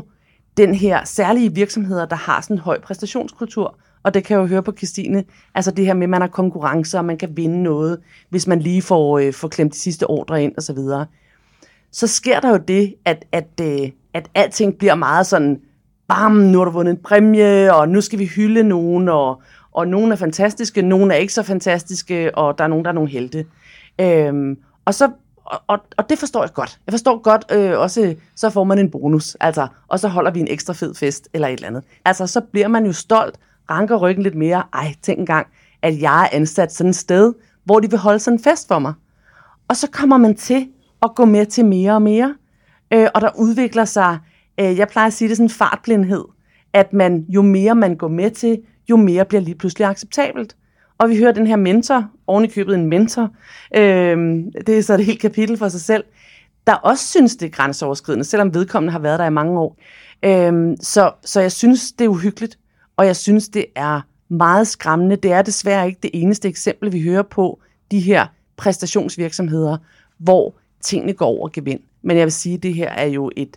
den 0.56 0.74
her 0.74 1.04
særlige 1.04 1.54
virksomheder, 1.54 2.06
der 2.06 2.16
har 2.16 2.40
sådan 2.40 2.56
en 2.56 2.60
høj 2.60 2.80
præstationskultur, 2.80 3.78
og 4.02 4.14
det 4.14 4.24
kan 4.24 4.34
jeg 4.34 4.42
jo 4.42 4.46
høre 4.46 4.62
på 4.62 4.72
Christine, 4.72 5.24
altså 5.54 5.70
det 5.70 5.86
her 5.86 5.94
med, 5.94 6.02
at 6.02 6.10
man 6.10 6.20
har 6.20 6.28
konkurrencer, 6.28 6.98
og 6.98 7.04
man 7.04 7.18
kan 7.18 7.36
vinde 7.36 7.62
noget, 7.62 7.98
hvis 8.30 8.46
man 8.46 8.60
lige 8.60 8.82
får, 8.82 9.18
øh, 9.18 9.32
får 9.32 9.48
klemt 9.48 9.72
de 9.72 9.78
sidste 9.78 10.06
ordre 10.06 10.42
ind, 10.42 10.52
og 10.56 10.62
så 10.62 10.72
videre 10.72 11.06
så 11.92 12.06
sker 12.06 12.40
der 12.40 12.50
jo 12.50 12.56
det, 12.56 12.94
at, 13.04 13.24
at, 13.32 13.48
øh, 13.60 13.90
at 14.14 14.28
alting 14.34 14.78
bliver 14.78 14.94
meget 14.94 15.26
sådan, 15.26 15.60
bam, 16.08 16.32
nu 16.32 16.58
har 16.58 16.64
du 16.64 16.70
vundet 16.70 16.92
en 16.92 17.02
præmie, 17.02 17.74
og 17.74 17.88
nu 17.88 18.00
skal 18.00 18.18
vi 18.18 18.26
hylde 18.26 18.62
nogen, 18.62 19.08
og, 19.08 19.42
og 19.78 19.88
nogen 19.88 20.12
er 20.12 20.16
fantastiske, 20.16 20.82
nogen 20.82 21.10
er 21.10 21.14
ikke 21.14 21.32
så 21.32 21.42
fantastiske, 21.42 22.34
og 22.34 22.58
der 22.58 22.64
er 22.64 22.68
nogen, 22.68 22.84
der 22.84 22.90
er 22.90 22.94
nogle 22.94 23.10
helte. 23.10 23.46
Øhm, 24.00 24.56
og, 24.84 24.94
så, 24.94 25.10
og, 25.44 25.60
og, 25.66 25.78
og 25.96 26.10
det 26.10 26.18
forstår 26.18 26.42
jeg 26.42 26.52
godt. 26.52 26.78
Jeg 26.86 26.92
forstår 26.92 27.18
godt 27.22 27.44
øh, 27.52 27.78
også, 27.78 28.14
så 28.36 28.50
får 28.50 28.64
man 28.64 28.78
en 28.78 28.90
bonus, 28.90 29.34
altså, 29.40 29.66
og 29.88 30.00
så 30.00 30.08
holder 30.08 30.30
vi 30.30 30.40
en 30.40 30.48
ekstra 30.50 30.72
fed 30.72 30.94
fest, 30.94 31.28
eller 31.32 31.48
et 31.48 31.52
eller 31.52 31.68
andet. 31.68 31.82
Altså, 32.04 32.26
så 32.26 32.40
bliver 32.40 32.68
man 32.68 32.86
jo 32.86 32.92
stolt, 32.92 33.38
ranker 33.70 33.96
ryggen 33.96 34.22
lidt 34.22 34.34
mere, 34.34 34.62
ej, 34.72 34.94
tænk 35.02 35.18
engang, 35.18 35.46
at 35.82 36.00
jeg 36.00 36.24
er 36.24 36.28
ansat 36.36 36.72
sådan 36.72 36.90
et 36.90 36.96
sted, 36.96 37.34
hvor 37.64 37.80
de 37.80 37.90
vil 37.90 37.98
holde 37.98 38.18
sådan 38.18 38.38
en 38.38 38.44
fest 38.44 38.68
for 38.68 38.78
mig. 38.78 38.92
Og 39.68 39.76
så 39.76 39.90
kommer 39.90 40.16
man 40.16 40.36
til 40.36 40.68
at 41.02 41.10
gå 41.16 41.24
med 41.24 41.46
til 41.46 41.64
mere 41.64 41.92
og 41.92 42.02
mere. 42.02 42.34
Øh, 42.92 43.08
og 43.14 43.20
der 43.20 43.30
udvikler 43.38 43.84
sig, 43.84 44.18
øh, 44.60 44.78
jeg 44.78 44.88
plejer 44.88 45.06
at 45.06 45.12
sige 45.12 45.28
det 45.28 45.36
sådan 45.36 45.46
en 45.46 45.50
fartblindhed, 45.50 46.24
at 46.72 46.92
man, 46.92 47.26
jo 47.28 47.42
mere 47.42 47.74
man 47.74 47.96
går 47.96 48.08
med 48.08 48.30
til, 48.30 48.58
jo 48.90 48.96
mere 48.96 49.24
bliver 49.24 49.40
lige 49.40 49.54
pludselig 49.54 49.86
acceptabelt. 49.86 50.56
Og 50.98 51.08
vi 51.08 51.18
hører 51.18 51.32
den 51.32 51.46
her 51.46 51.56
mentor, 51.56 52.10
ovenikøbet 52.26 52.54
i 52.54 52.64
købet 52.64 52.74
en 52.74 52.86
mentor, 52.86 53.30
øh, 53.76 54.16
det 54.66 54.78
er 54.78 54.82
så 54.82 54.94
et 54.94 55.04
helt 55.04 55.20
kapitel 55.20 55.56
for 55.56 55.68
sig 55.68 55.80
selv, 55.80 56.04
der 56.66 56.74
også 56.74 57.06
synes, 57.08 57.36
det 57.36 57.46
er 57.46 57.50
grænseoverskridende, 57.50 58.24
selvom 58.24 58.54
vedkommende 58.54 58.92
har 58.92 58.98
været 58.98 59.18
der 59.18 59.26
i 59.26 59.30
mange 59.30 59.60
år. 59.60 59.76
Øh, 60.22 60.76
så, 60.80 61.12
så 61.24 61.40
jeg 61.40 61.52
synes, 61.52 61.92
det 61.92 62.04
er 62.04 62.08
uhyggeligt, 62.08 62.58
og 62.96 63.06
jeg 63.06 63.16
synes, 63.16 63.48
det 63.48 63.66
er 63.74 64.00
meget 64.28 64.68
skræmmende. 64.68 65.16
Det 65.16 65.32
er 65.32 65.42
desværre 65.42 65.86
ikke 65.86 65.98
det 66.02 66.10
eneste 66.14 66.48
eksempel, 66.48 66.92
vi 66.92 67.02
hører 67.02 67.22
på 67.22 67.60
de 67.90 68.00
her 68.00 68.26
præstationsvirksomheder, 68.56 69.76
hvor 70.18 70.54
tingene 70.80 71.12
går 71.12 71.26
over 71.26 71.48
gevind. 71.48 71.80
Men 72.02 72.16
jeg 72.16 72.24
vil 72.24 72.32
sige, 72.32 72.54
at 72.54 72.62
det 72.62 72.74
her 72.74 72.88
er 72.88 73.06
jo 73.06 73.30
et 73.36 73.56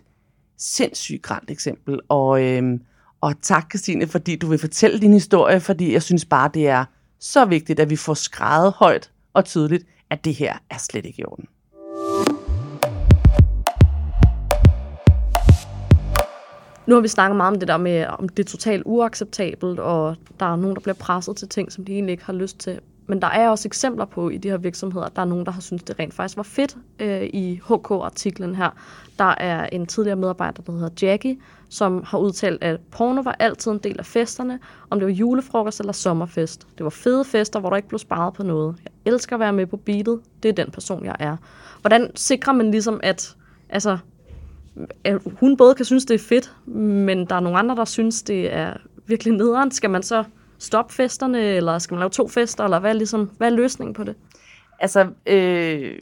sindssygt 0.58 1.22
grant 1.22 1.50
eksempel. 1.50 2.00
Og, 2.08 2.42
øhm, 2.42 2.80
og 3.22 3.34
tak, 3.42 3.70
Christine, 3.70 4.06
fordi 4.06 4.36
du 4.36 4.46
vil 4.46 4.58
fortælle 4.58 5.00
din 5.00 5.12
historie, 5.12 5.60
fordi 5.60 5.92
jeg 5.92 6.02
synes 6.02 6.24
bare, 6.24 6.50
det 6.54 6.68
er 6.68 6.84
så 7.18 7.44
vigtigt, 7.44 7.80
at 7.80 7.90
vi 7.90 7.96
får 7.96 8.14
skrevet 8.14 8.72
højt 8.72 9.10
og 9.32 9.44
tydeligt, 9.44 9.86
at 10.10 10.24
det 10.24 10.34
her 10.34 10.54
er 10.70 10.78
slet 10.78 11.06
ikke 11.06 11.20
i 11.20 11.24
orden. 11.24 11.46
Nu 16.86 16.94
har 16.94 17.00
vi 17.00 17.08
snakket 17.08 17.36
meget 17.36 17.52
om 17.52 17.58
det 17.58 17.68
der 17.68 17.76
med, 17.76 18.06
om 18.06 18.28
det 18.28 18.44
er 18.44 18.50
totalt 18.50 18.82
uacceptabelt, 18.86 19.80
og 19.80 20.16
der 20.40 20.46
er 20.46 20.56
nogen, 20.56 20.74
der 20.74 20.80
bliver 20.80 20.94
presset 20.94 21.36
til 21.36 21.48
ting, 21.48 21.72
som 21.72 21.84
de 21.84 21.92
egentlig 21.92 22.12
ikke 22.12 22.24
har 22.24 22.32
lyst 22.32 22.58
til. 22.58 22.80
Men 23.06 23.22
der 23.22 23.28
er 23.28 23.48
også 23.48 23.68
eksempler 23.68 24.04
på 24.04 24.30
i 24.30 24.36
de 24.36 24.50
her 24.50 24.56
virksomheder, 24.56 25.08
der 25.08 25.22
er 25.22 25.26
nogen, 25.26 25.46
der 25.46 25.52
har 25.52 25.60
syntes, 25.60 25.82
det 25.82 25.98
rent 25.98 26.14
faktisk 26.14 26.36
var 26.36 26.42
fedt 26.42 26.76
øh, 26.98 27.22
i 27.22 27.60
HK-artiklen 27.68 28.54
her. 28.54 28.70
Der 29.18 29.34
er 29.38 29.66
en 29.66 29.86
tidligere 29.86 30.16
medarbejder, 30.16 30.62
der 30.62 30.72
hedder 30.72 30.88
Jackie, 31.02 31.38
som 31.68 32.02
har 32.06 32.18
udtalt, 32.18 32.64
at 32.64 32.80
porno 32.90 33.20
var 33.20 33.36
altid 33.38 33.70
en 33.70 33.78
del 33.78 33.98
af 33.98 34.06
festerne, 34.06 34.58
om 34.90 34.98
det 34.98 35.06
var 35.06 35.12
julefrokost 35.12 35.80
eller 35.80 35.92
sommerfest. 35.92 36.66
Det 36.78 36.84
var 36.84 36.90
fede 36.90 37.24
fester, 37.24 37.60
hvor 37.60 37.70
der 37.70 37.76
ikke 37.76 37.88
blev 37.88 37.98
sparet 37.98 38.34
på 38.34 38.42
noget. 38.42 38.76
Jeg 38.84 39.12
elsker 39.12 39.36
at 39.36 39.40
være 39.40 39.52
med 39.52 39.66
på 39.66 39.76
beatet. 39.76 40.20
Det 40.42 40.48
er 40.48 40.52
den 40.52 40.70
person, 40.70 41.04
jeg 41.04 41.16
er. 41.18 41.36
Hvordan 41.80 42.10
sikrer 42.14 42.52
man 42.52 42.70
ligesom, 42.70 43.00
at 43.02 43.36
altså, 43.68 43.98
at 45.04 45.18
hun 45.40 45.56
både 45.56 45.74
kan 45.74 45.84
synes, 45.84 46.04
det 46.04 46.14
er 46.14 46.18
fedt, 46.18 46.52
men 46.66 47.26
der 47.26 47.36
er 47.36 47.40
nogle 47.40 47.58
andre, 47.58 47.76
der 47.76 47.84
synes, 47.84 48.22
det 48.22 48.54
er 48.54 48.74
virkelig 49.06 49.34
nederen. 49.34 49.70
Skal 49.70 49.90
man 49.90 50.02
så 50.02 50.24
stoppe 50.62 50.94
festerne, 50.94 51.42
eller 51.42 51.78
skal 51.78 51.94
man 51.94 51.98
lave 51.98 52.10
to 52.10 52.28
fester, 52.28 52.64
eller 52.64 52.78
hvad 52.78 52.90
er, 52.90 52.94
ligesom, 52.94 53.30
hvad 53.38 53.48
er 53.48 53.56
løsningen 53.56 53.94
på 53.94 54.04
det? 54.04 54.14
Altså, 54.80 55.06
øh, 55.26 55.98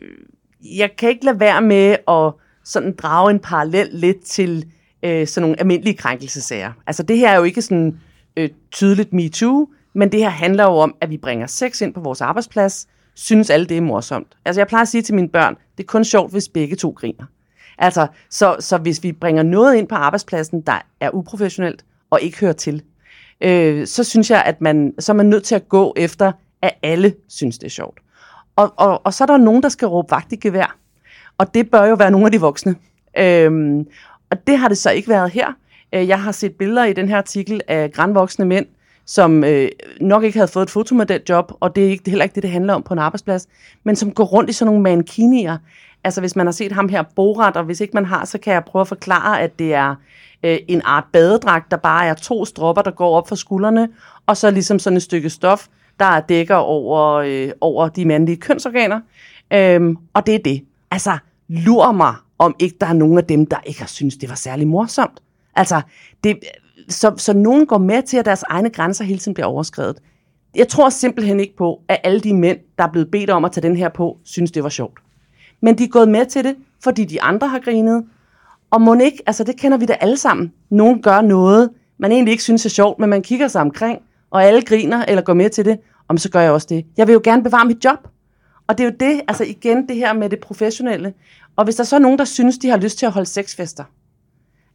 jeg 0.77 0.91
kan 0.99 1.09
ikke 1.09 1.25
lade 1.25 1.41
være 1.41 1.63
med 1.63 1.97
at 2.09 2.33
sådan 2.65 2.95
drage 2.97 3.31
en 3.31 3.39
parallel 3.39 3.89
lidt 3.93 4.25
til 4.25 4.67
øh, 5.03 5.27
sådan 5.27 5.43
nogle 5.43 5.61
almindelige 5.61 5.97
krænkelsesager. 5.97 6.73
Altså, 6.87 7.03
det 7.03 7.19
her 7.19 7.31
er 7.31 7.37
jo 7.37 7.45
ikke 7.45 7.63
sådan 7.63 8.01
øh, 8.37 8.49
tydeligt 8.73 9.13
MeToo, 9.13 9.69
men 9.95 10.13
det 10.13 10.21
her 10.21 10.29
handler 10.29 10.65
jo 10.65 10.71
om, 10.71 10.95
at 11.01 11.11
vi 11.11 11.17
bringer 11.17 11.47
sex 11.47 11.81
ind 11.81 11.95
på 11.95 12.01
vores 12.01 12.21
arbejdsplads, 12.21 12.89
synes 13.15 13.51
alle, 13.51 13.67
det 13.67 13.77
er 13.77 13.81
morsomt. 13.81 14.37
Altså, 14.45 14.61
jeg 14.61 14.67
plejer 14.67 14.83
at 14.83 14.89
sige 14.89 15.03
til 15.03 15.15
mine 15.15 15.29
børn, 15.29 15.57
det 15.77 15.85
er 15.85 15.87
kun 15.87 16.05
sjovt, 16.05 16.33
hvis 16.33 16.49
begge 16.49 16.77
to 16.77 16.91
griner. 16.91 17.25
Altså, 17.79 18.07
så, 18.31 18.57
så 18.61 18.79
hvis 18.79 19.03
vi 19.03 19.13
bringer 19.13 19.43
noget 19.43 19.75
ind 19.75 19.89
på 19.89 19.95
arbejdspladsen, 19.95 20.61
der 20.61 20.87
er 21.01 21.11
uprofessionelt 21.11 21.85
og 22.11 22.21
ikke 22.21 22.41
hører 22.41 22.53
til, 22.53 22.83
øh, 23.41 23.87
så 23.87 24.05
synes 24.05 24.31
jeg, 24.31 24.43
at 24.47 24.61
man, 24.61 24.95
så 24.99 25.13
er 25.13 25.17
man 25.17 25.27
nødt 25.27 25.45
til 25.45 25.55
at 25.55 25.69
gå 25.69 25.95
efter, 25.97 26.33
at 26.63 26.75
alle 26.83 27.15
synes, 27.29 27.59
det 27.59 27.67
er 27.67 27.71
sjovt. 27.71 27.99
Og, 28.57 28.73
og, 28.77 29.07
og 29.07 29.15
så 29.15 29.25
er 29.25 29.27
der 29.27 29.37
nogen, 29.37 29.63
der 29.63 29.69
skal 29.69 29.89
råbe 29.89 30.11
vagt 30.11 30.33
i 30.33 30.37
gevær. 30.37 30.77
Og 31.39 31.55
det 31.55 31.71
bør 31.71 31.85
jo 31.85 31.95
være 31.95 32.11
nogle 32.11 32.27
af 32.27 32.33
de 32.33 32.41
voksne. 32.41 32.77
Øhm, 33.19 33.87
og 34.31 34.47
det 34.47 34.59
har 34.59 34.69
det 34.69 34.79
så 34.79 34.91
ikke 34.91 35.09
været 35.09 35.31
her. 35.31 35.53
Øh, 35.95 36.09
jeg 36.09 36.23
har 36.23 36.33
set 36.33 36.55
billeder 36.55 36.85
i 36.85 36.93
den 36.93 37.09
her 37.09 37.17
artikel 37.17 37.61
af 37.69 37.93
grænvoksne 37.93 38.45
mænd, 38.45 38.67
som 39.07 39.45
øh, 39.45 39.69
nok 40.01 40.25
ikke 40.25 40.39
havde 40.39 40.49
fået 40.49 40.63
et 40.63 40.71
fotomodeljob, 40.71 41.53
og 41.61 41.77
det 41.77 41.85
er 41.85 41.89
ikke, 41.89 42.01
det 42.03 42.09
er 42.09 42.11
heller 42.11 42.25
ikke 42.25 42.35
det, 42.35 42.43
det 42.43 42.51
handler 42.51 42.75
om 42.75 42.83
på 42.83 42.95
en 42.95 42.99
arbejdsplads, 42.99 43.49
men 43.85 43.97
som 43.97 44.13
går 44.13 44.25
rundt 44.25 44.51
i 44.51 44.53
sådan 44.53 44.67
nogle 44.67 44.83
mankinier. 44.83 45.59
Altså 46.05 46.21
hvis 46.21 46.37
man 46.37 46.47
har 46.47 46.53
set 46.53 46.73
ham 46.73 46.89
her 46.89 47.03
Borat, 47.17 47.57
og 47.57 47.65
hvis 47.65 47.81
ikke 47.81 47.95
man 47.95 48.05
har, 48.05 48.25
så 48.25 48.39
kan 48.39 48.55
jeg 48.55 48.65
prøve 48.65 48.81
at 48.81 48.89
forklare, 48.89 49.41
at 49.41 49.59
det 49.59 49.75
er 49.75 49.95
øh, 50.43 50.59
en 50.69 50.83
art 50.85 51.05
badedragt, 51.13 51.71
der 51.71 51.77
bare 51.77 52.07
er 52.07 52.15
to 52.15 52.45
stropper, 52.45 52.83
der 52.83 52.91
går 52.91 53.17
op 53.17 53.29
for 53.29 53.35
skuldrene, 53.35 53.89
og 54.27 54.37
så 54.37 54.51
ligesom 54.51 54.79
sådan 54.79 54.97
et 54.97 55.03
stykke 55.03 55.31
stof, 55.31 55.67
der 56.01 56.21
dækker 56.21 56.55
over, 56.55 57.15
øh, 57.15 57.51
over 57.61 57.89
de 57.89 58.05
mandlige 58.05 58.37
kønsorganer. 58.37 59.01
Øhm, 59.53 59.97
og 60.15 60.27
det 60.27 60.35
er 60.35 60.39
det. 60.39 60.65
Altså, 60.91 61.19
lur 61.49 61.93
mig, 61.93 62.15
om 62.39 62.55
ikke 62.59 62.77
der 62.81 62.87
er 62.87 62.93
nogen 62.93 63.19
af 63.19 63.25
dem, 63.25 63.47
der 63.47 63.57
ikke 63.65 63.81
har 63.81 63.87
syntes, 63.87 64.17
det 64.17 64.29
var 64.29 64.35
særlig 64.35 64.69
morsomt. 64.69 65.23
Altså, 65.57 65.81
det, 66.25 66.39
så, 66.89 67.15
så 67.17 67.33
nogen 67.33 67.67
går 67.67 67.79
med 67.79 68.03
til, 68.03 68.17
at 68.17 68.25
deres 68.25 68.43
egne 68.43 68.71
grænser 68.71 69.05
hele 69.05 69.19
tiden 69.19 69.35
bliver 69.35 69.47
overskrevet. 69.47 69.99
Jeg 70.55 70.69
tror 70.69 70.89
simpelthen 70.89 71.41
ikke 71.41 71.57
på, 71.57 71.81
at 71.89 72.01
alle 72.05 72.21
de 72.21 72.35
mænd, 72.35 72.59
der 72.79 72.85
er 72.85 72.93
blevet 72.93 73.11
bedt 73.11 73.31
om 73.31 73.45
at 73.45 73.53
tage 73.53 73.69
den 73.69 73.77
her 73.77 73.89
på, 73.89 74.19
synes 74.25 74.51
det 74.51 74.63
var 74.63 74.69
sjovt. 74.69 74.99
Men 75.61 75.79
de 75.79 75.85
er 75.85 75.89
gået 75.89 76.09
med 76.09 76.27
til 76.27 76.45
det, 76.45 76.57
fordi 76.85 77.05
de 77.05 77.23
andre 77.23 77.49
har 77.49 77.59
grinet. 77.59 78.05
Og 78.71 78.83
må 78.83 78.95
ikke, 78.95 79.23
altså 79.27 79.45
det 79.45 79.57
kender 79.57 79.79
vi 79.79 79.87
da 79.87 79.93
alle 79.93 80.17
sammen. 80.17 80.53
Nogen 80.71 81.03
gør 81.03 81.21
noget, 81.21 81.71
man 81.99 82.13
egentlig 82.13 82.33
ikke 82.33 82.43
synes 82.43 82.67
er 82.67 82.71
sjovt, 82.71 82.99
men 82.99 83.11
man 83.11 83.23
kigger 83.23 83.49
sig 83.49 83.61
omkring, 83.61 83.99
og 84.31 84.45
alle 84.45 84.63
griner 84.63 85.05
eller 85.05 85.23
går 85.23 85.35
med 85.35 85.51
til 85.51 85.65
det, 85.65 85.79
om 86.09 86.19
så 86.19 86.31
gør 86.31 86.41
jeg 86.41 86.53
også 86.53 86.67
det. 86.71 86.87
Jeg 86.97 87.07
vil 87.07 87.13
jo 87.13 87.21
gerne 87.25 87.43
bevare 87.43 87.65
mit 87.65 87.85
job. 87.85 88.09
Og 88.67 88.79
det 88.79 88.85
er 88.85 88.91
jo 88.91 88.97
det, 89.01 89.21
altså 89.29 89.45
igen 89.45 89.89
det 89.89 89.97
her 89.97 90.13
med 90.13 90.31
det 90.31 90.41
professionelle. 90.41 91.15
Og 91.57 91.65
hvis 91.65 91.77
der 91.77 91.85
så 91.85 91.97
er 91.97 92.01
nogen, 92.01 92.19
der 92.19 92.25
synes, 92.25 92.59
de 92.59 92.69
har 92.69 92.77
lyst 92.77 92.99
til 92.99 93.07
at 93.07 93.13
holde 93.13 93.29
sexfester, 93.29 93.85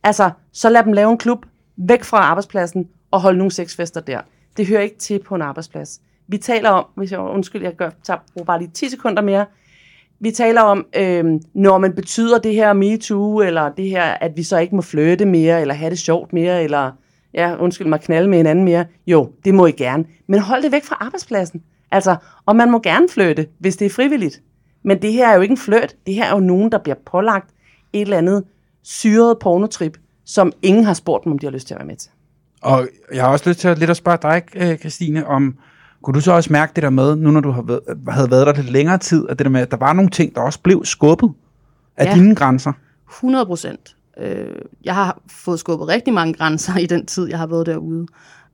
altså 0.04 0.32
så 0.51 0.70
lad 0.70 0.84
dem 0.84 0.94
lave 0.94 1.12
en 1.12 1.18
klub 1.18 1.46
væk 1.77 2.04
fra 2.04 2.18
arbejdspladsen 2.18 2.88
og 3.12 3.22
holde 3.22 3.38
nogle 3.38 3.51
sexfester 3.51 4.01
der. 4.01 4.22
Det 4.58 4.68
hører 4.68 4.82
ikke 4.82 4.98
til 4.98 5.20
på 5.20 5.36
en 5.36 5.42
arbejdsplads. 5.42 6.01
Vi 6.27 6.38
taler 6.38 6.70
om, 6.70 6.86
hvis 6.96 7.12
jeg 7.12 7.20
undskyld, 7.20 7.63
jeg 7.63 7.75
gør, 7.75 7.89
tager, 8.04 8.20
bruger 8.34 8.46
bare 8.46 8.60
lige 8.60 8.72
10 8.74 8.89
sekunder 8.89 9.22
mere, 9.22 9.46
vi 10.19 10.31
taler 10.31 10.62
om, 10.62 10.86
øh, 10.95 11.25
når 11.53 11.77
man 11.77 11.93
betyder 11.93 12.39
det 12.39 12.53
her 12.53 12.74
MeToo, 12.74 13.39
eller 13.41 13.69
det 13.69 13.89
her, 13.89 14.03
at 14.03 14.31
vi 14.36 14.43
så 14.43 14.57
ikke 14.57 14.75
må 14.75 14.81
flytte 14.81 15.25
mere, 15.25 15.62
eller 15.62 15.74
have 15.74 15.89
det 15.89 16.00
sjovt 16.00 16.34
mere, 16.34 16.63
eller 16.63 16.91
ja, 17.34 17.56
undskyld 17.60 17.88
mig, 17.88 18.01
knalde 18.01 18.30
med 18.30 18.39
en 18.39 18.45
anden 18.45 18.65
mere. 18.65 18.86
Jo, 19.08 19.32
det 19.45 19.54
må 19.54 19.65
I 19.65 19.71
gerne. 19.71 20.06
Men 20.28 20.39
hold 20.39 20.63
det 20.63 20.71
væk 20.71 20.84
fra 20.84 20.97
arbejdspladsen. 20.99 21.62
Altså, 21.91 22.15
og 22.45 22.56
man 22.56 22.71
må 22.71 22.80
gerne 22.80 23.10
flytte, 23.10 23.47
hvis 23.60 23.78
det 23.78 23.86
er 23.86 23.89
frivilligt. 23.89 24.41
Men 24.84 25.01
det 25.01 25.13
her 25.13 25.28
er 25.28 25.36
jo 25.36 25.41
ikke 25.41 25.51
en 25.51 25.58
fløt. 25.58 25.95
Det 26.06 26.13
her 26.13 26.25
er 26.25 26.34
jo 26.34 26.39
nogen, 26.39 26.71
der 26.71 26.78
bliver 26.78 26.95
pålagt 27.06 27.49
et 27.93 28.01
eller 28.01 28.17
andet 28.17 28.43
syret 28.84 29.39
pornotrip, 29.39 29.97
som 30.25 30.51
ingen 30.62 30.84
har 30.84 30.93
spurgt 30.93 31.23
dem, 31.23 31.32
om 31.32 31.39
de 31.39 31.45
har 31.45 31.51
lyst 31.51 31.67
til 31.67 31.73
at 31.73 31.80
være 31.80 31.88
med 31.88 31.95
til. 31.95 32.12
Og 32.62 32.88
jeg 33.13 33.23
har 33.23 33.32
også 33.32 33.49
lyst 33.49 33.60
til 33.60 33.67
at 33.67 33.80
lidt 33.80 33.89
at 33.89 33.97
spørge 33.97 34.17
dig, 34.21 34.78
Christine, 34.80 35.28
om 35.28 35.58
kunne 36.06 36.15
du 36.15 36.22
så 36.22 36.32
også 36.32 36.54
mærke 36.54 36.72
det 36.76 36.84
der 36.84 36.89
med, 36.89 37.15
nu 37.15 37.32
når 37.32 37.39
du 37.39 37.52
har 37.52 37.62
været, 37.62 37.82
havde 38.08 38.32
været 38.32 38.48
der 38.48 38.54
lidt 38.54 38.70
længere 38.70 38.98
tid, 38.98 39.26
at 39.30 39.39
det 39.39 39.46
der 39.46 39.52
med, 39.52 39.62
at 39.62 39.72
der 39.72 39.78
var 39.78 39.94
nogle 39.94 40.10
ting, 40.10 40.36
der 40.36 40.41
også 40.41 40.60
blev 40.60 40.86
skubbet 40.86 41.32
af 41.98 42.06
ja. 42.06 42.13
dine 42.13 42.36
grænser? 42.36 42.72
100 43.10 43.46
procent. 43.46 43.96
Øh, 44.18 44.56
jeg 44.84 44.96
har 44.96 45.22
fået 45.32 45.60
skubbet 45.60 45.88
rigtig 45.88 46.13
mange 46.13 46.34
grænser 46.34 46.78
i 46.78 46.86
den 46.86 47.06
tid, 47.06 47.30
jeg 47.30 47.39
har 47.39 47.48
været 47.48 47.65
derude. 47.65 48.08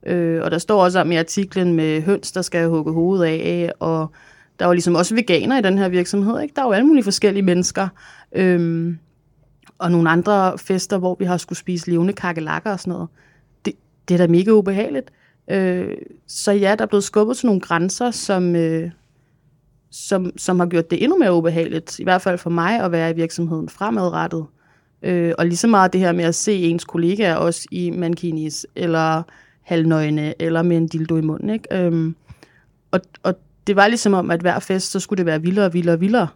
Øh, 0.06 0.42
og 0.42 0.50
der 0.50 0.58
står 0.58 0.84
også 0.84 1.00
om 1.00 1.12
i 1.12 1.16
artiklen 1.16 1.74
med 1.74 2.02
høns, 2.02 2.32
der 2.32 2.42
skal 2.42 2.68
hugge 2.68 2.92
hovedet 2.92 3.24
af, 3.24 3.72
og 3.80 4.10
der 4.58 4.66
var 4.66 4.72
ligesom 4.72 4.94
også 4.94 5.14
veganer 5.14 5.58
i 5.58 5.62
den 5.62 5.78
her 5.78 5.88
virksomhed. 5.88 6.40
Ikke? 6.40 6.54
Der 6.56 6.62
er 6.62 6.66
jo 6.66 6.72
alle 6.72 6.86
mulige 6.86 7.04
forskellige 7.04 7.42
mennesker. 7.42 7.88
Øhm, 8.32 8.98
og 9.78 9.90
nogle 9.90 10.10
andre 10.10 10.58
fester, 10.58 10.98
hvor 10.98 11.16
vi 11.18 11.24
har 11.24 11.36
skulle 11.36 11.58
spise 11.58 11.90
levende 11.90 12.12
kakelakker 12.12 12.72
og 12.72 12.80
sådan 12.80 12.92
noget. 12.92 13.08
Det, 13.64 13.72
det 14.08 14.14
er 14.14 14.18
da 14.18 14.26
mega 14.26 14.50
ubehageligt. 14.50 15.10
Øh, 15.50 15.96
så 16.26 16.52
ja, 16.52 16.74
der 16.78 16.82
er 16.82 16.86
blevet 16.86 17.04
skubbet 17.04 17.36
til 17.36 17.46
nogle 17.46 17.60
grænser, 17.60 18.10
som, 18.10 18.56
øh, 18.56 18.90
som, 19.90 20.32
som 20.36 20.60
har 20.60 20.66
gjort 20.66 20.90
det 20.90 21.02
endnu 21.02 21.18
mere 21.18 21.34
ubehageligt, 21.34 21.98
i 21.98 22.04
hvert 22.04 22.22
fald 22.22 22.38
for 22.38 22.50
mig, 22.50 22.80
at 22.80 22.92
være 22.92 23.10
i 23.10 23.14
virksomheden 23.14 23.68
fremadrettet. 23.68 24.46
Øh, 25.02 25.32
og 25.38 25.46
lige 25.46 25.56
så 25.56 25.66
meget 25.66 25.92
det 25.92 26.00
her 26.00 26.12
med 26.12 26.24
at 26.24 26.34
se 26.34 26.54
ens 26.54 26.84
kollegaer 26.84 27.34
også 27.34 27.68
i 27.70 27.90
mankinis, 27.90 28.66
eller 28.76 29.22
halvnøgne, 29.62 30.42
eller 30.42 30.62
med 30.62 30.76
en 30.76 30.88
dildo 30.88 31.16
i 31.16 31.20
munden. 31.20 31.50
Ikke? 31.50 31.84
Øhm, 31.84 32.16
og, 32.90 33.00
og 33.22 33.34
det 33.66 33.76
var 33.76 33.88
ligesom 33.88 34.14
om, 34.14 34.30
at 34.30 34.40
hver 34.40 34.58
fest, 34.58 34.90
så 34.90 35.00
skulle 35.00 35.18
det 35.18 35.26
være 35.26 35.42
vildere 35.42 35.66
og 35.66 35.74
vildere 35.74 35.94
og 35.94 36.00
vildere. 36.00 36.28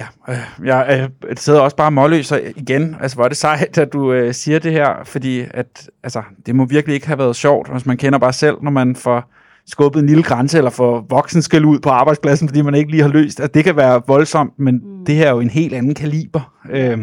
Ja, 0.00 0.06
øh, 0.28 0.66
jeg 0.66 1.10
øh, 1.28 1.36
sidder 1.36 1.60
også 1.60 1.76
bare 1.76 1.90
målløs 1.90 2.32
igen. 2.56 2.96
Altså, 3.00 3.16
hvor 3.16 3.24
er 3.24 3.28
det 3.28 3.36
sejt, 3.36 3.78
at 3.78 3.92
du 3.92 4.12
øh, 4.12 4.34
siger 4.34 4.58
det 4.58 4.72
her, 4.72 5.04
fordi 5.04 5.44
at, 5.50 5.90
altså, 6.02 6.22
det 6.46 6.54
må 6.54 6.64
virkelig 6.64 6.94
ikke 6.94 7.06
have 7.06 7.18
været 7.18 7.36
sjovt, 7.36 7.72
hvis 7.72 7.86
man 7.86 7.96
kender 7.96 8.18
bare 8.18 8.32
selv, 8.32 8.56
når 8.62 8.70
man 8.70 8.96
får 8.96 9.32
skubbet 9.66 10.00
en 10.00 10.06
lille 10.06 10.22
grænse, 10.22 10.58
eller 10.58 10.70
får 10.70 11.06
voksen 11.08 11.42
skal 11.42 11.64
ud 11.64 11.78
på 11.78 11.88
arbejdspladsen, 11.88 12.48
fordi 12.48 12.62
man 12.62 12.74
ikke 12.74 12.90
lige 12.90 13.02
har 13.02 13.08
løst, 13.08 13.40
at 13.40 13.54
det 13.54 13.64
kan 13.64 13.76
være 13.76 14.02
voldsomt, 14.06 14.58
men 14.58 14.74
mm. 14.74 15.04
det 15.06 15.14
her 15.14 15.26
er 15.26 15.30
jo 15.30 15.40
en 15.40 15.50
helt 15.50 15.74
anden 15.74 15.94
kaliber. 15.94 16.58
Øh, 16.70 16.98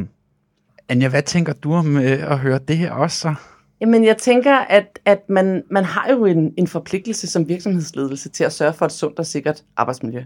Anja, 0.90 1.08
hvad 1.08 1.22
tænker 1.22 1.54
du 1.54 1.74
om 1.74 1.98
øh, 1.98 2.32
at 2.32 2.40
høre 2.40 2.60
det 2.68 2.78
her 2.78 2.92
også 2.92 3.20
så? 3.20 3.34
Jamen, 3.84 4.04
jeg 4.04 4.18
tænker, 4.18 4.56
at, 4.56 5.00
at 5.06 5.30
man, 5.30 5.64
man 5.72 5.84
har 5.84 6.12
jo 6.12 6.26
en, 6.26 6.54
en 6.58 6.68
forpligtelse 6.68 7.28
som 7.28 7.48
virksomhedsledelse 7.48 8.30
til 8.30 8.44
at 8.44 8.54
sørge 8.54 8.74
for 8.74 8.86
et 8.86 8.92
sundt 8.92 9.20
og 9.20 9.26
sikkert 9.26 9.64
arbejdsmiljø. 9.78 10.24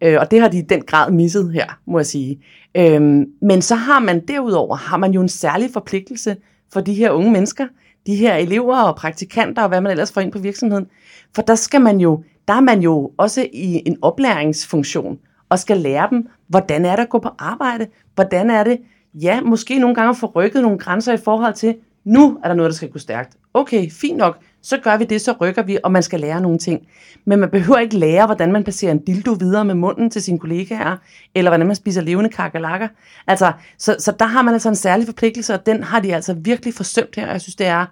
Øh, 0.00 0.16
og 0.20 0.30
det 0.30 0.40
har 0.40 0.48
de 0.48 0.58
i 0.58 0.62
den 0.62 0.82
grad 0.82 1.10
misset 1.10 1.52
her, 1.52 1.78
må 1.86 1.98
jeg 1.98 2.06
sige. 2.06 2.40
Øh, 2.74 3.00
men 3.42 3.62
så 3.62 3.74
har 3.74 3.98
man 4.00 4.26
derudover 4.26 4.76
har 4.76 4.96
man 4.96 5.12
jo 5.12 5.20
en 5.20 5.28
særlig 5.28 5.70
forpligtelse 5.72 6.36
for 6.72 6.80
de 6.80 6.94
her 6.94 7.10
unge 7.10 7.30
mennesker, 7.30 7.66
de 8.06 8.16
her 8.16 8.34
elever 8.34 8.82
og 8.82 8.96
praktikanter 8.96 9.62
og 9.62 9.68
hvad 9.68 9.80
man 9.80 9.90
ellers 9.90 10.12
får 10.12 10.20
ind 10.20 10.32
på 10.32 10.38
virksomheden. 10.38 10.86
For 11.34 11.42
der 11.42 11.54
skal 11.54 11.80
man 11.80 12.00
jo, 12.00 12.22
der 12.48 12.54
er 12.54 12.60
man 12.60 12.80
jo 12.80 13.12
også 13.16 13.46
i 13.52 13.82
en 13.86 13.96
oplæringsfunktion 14.02 15.18
og 15.48 15.58
skal 15.58 15.76
lære 15.76 16.08
dem, 16.10 16.28
hvordan 16.48 16.84
er 16.84 16.96
det 16.96 17.02
at 17.02 17.08
gå 17.08 17.18
på 17.18 17.30
arbejde, 17.38 17.86
hvordan 18.14 18.50
er 18.50 18.64
det, 18.64 18.78
ja, 19.14 19.40
måske 19.40 19.78
nogle 19.78 19.94
gange 19.94 20.10
at 20.10 20.16
få 20.16 20.26
rykket 20.26 20.62
nogle 20.62 20.78
grænser 20.78 21.12
i 21.12 21.18
forhold 21.24 21.54
til, 21.54 21.76
nu 22.04 22.38
er 22.44 22.48
der 22.48 22.54
noget, 22.54 22.70
der 22.70 22.76
skal 22.76 22.90
gå 22.90 22.98
stærkt. 22.98 23.36
Okay, 23.54 23.90
fint 23.90 24.16
nok. 24.16 24.38
Så 24.62 24.78
gør 24.78 24.96
vi 24.96 25.04
det, 25.04 25.20
så 25.20 25.32
rykker 25.40 25.62
vi, 25.62 25.78
og 25.84 25.92
man 25.92 26.02
skal 26.02 26.20
lære 26.20 26.40
nogle 26.40 26.58
ting. 26.58 26.86
Men 27.24 27.38
man 27.38 27.50
behøver 27.50 27.78
ikke 27.78 27.96
lære, 27.96 28.26
hvordan 28.26 28.52
man 28.52 28.64
placerer 28.64 28.92
en 28.92 29.04
dildo 29.04 29.32
videre 29.32 29.64
med 29.64 29.74
munden 29.74 30.10
til 30.10 30.22
sine 30.22 30.38
kollegaer, 30.38 30.96
eller 31.34 31.50
hvordan 31.50 31.66
man 31.66 31.76
spiser 31.76 32.00
levende 32.00 32.30
kakalakker. 32.30 32.88
Altså, 33.26 33.52
så, 33.78 33.96
så 33.98 34.12
der 34.18 34.24
har 34.24 34.42
man 34.42 34.54
altså 34.54 34.68
en 34.68 34.76
særlig 34.76 35.06
forpligtelse, 35.06 35.54
og 35.54 35.66
den 35.66 35.82
har 35.82 36.00
de 36.00 36.14
altså 36.14 36.34
virkelig 36.34 36.74
forsømt 36.74 37.16
her, 37.16 37.26
og 37.26 37.32
jeg 37.32 37.40
synes, 37.40 37.56
det 37.56 37.66
er 37.66 37.86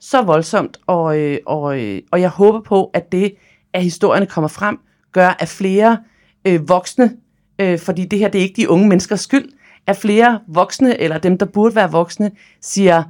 så 0.00 0.22
voldsomt, 0.22 0.78
og, 0.86 1.18
øh, 1.18 1.38
og, 1.46 1.80
øh, 1.80 2.00
og 2.10 2.20
jeg 2.20 2.28
håber 2.28 2.60
på, 2.60 2.90
at 2.94 3.12
det, 3.12 3.34
at 3.72 3.82
historierne 3.82 4.26
kommer 4.26 4.48
frem, 4.48 4.78
gør, 5.12 5.36
at 5.38 5.48
flere 5.48 5.98
øh, 6.44 6.68
voksne, 6.68 7.16
øh, 7.58 7.78
fordi 7.78 8.04
det 8.04 8.18
her 8.18 8.28
det 8.28 8.38
er 8.38 8.42
ikke 8.42 8.62
de 8.62 8.70
unge 8.70 8.88
menneskers 8.88 9.20
skyld, 9.20 9.48
at 9.86 9.96
flere 9.96 10.40
voksne, 10.48 11.00
eller 11.00 11.18
dem, 11.18 11.38
der 11.38 11.46
burde 11.46 11.74
være 11.74 11.90
voksne, 11.90 12.30
siger, 12.60 13.02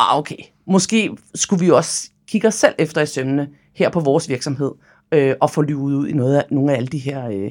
ah, 0.00 0.18
okay, 0.18 0.36
måske 0.66 1.16
skulle 1.34 1.64
vi 1.64 1.70
også 1.70 2.10
kigge 2.26 2.48
os 2.48 2.54
selv 2.54 2.74
efter 2.78 3.00
i 3.00 3.06
sømmene 3.06 3.48
her 3.74 3.90
på 3.90 4.00
vores 4.00 4.28
virksomhed, 4.28 4.72
øh, 5.12 5.34
og 5.40 5.50
få 5.50 5.62
lyvet 5.62 5.94
ud 5.94 6.08
i 6.08 6.12
noget 6.12 6.36
af, 6.36 6.44
nogle 6.50 6.72
af 6.72 6.76
alle 6.76 6.88
de 6.88 6.98
her 6.98 7.28
øh, 7.28 7.50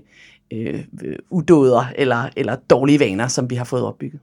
øh, 0.52 1.16
udåder 1.30 1.86
eller, 1.96 2.30
eller 2.36 2.56
dårlige 2.56 3.00
vaner, 3.00 3.28
som 3.28 3.50
vi 3.50 3.56
har 3.56 3.64
fået 3.64 3.84
opbygget. 3.84 4.20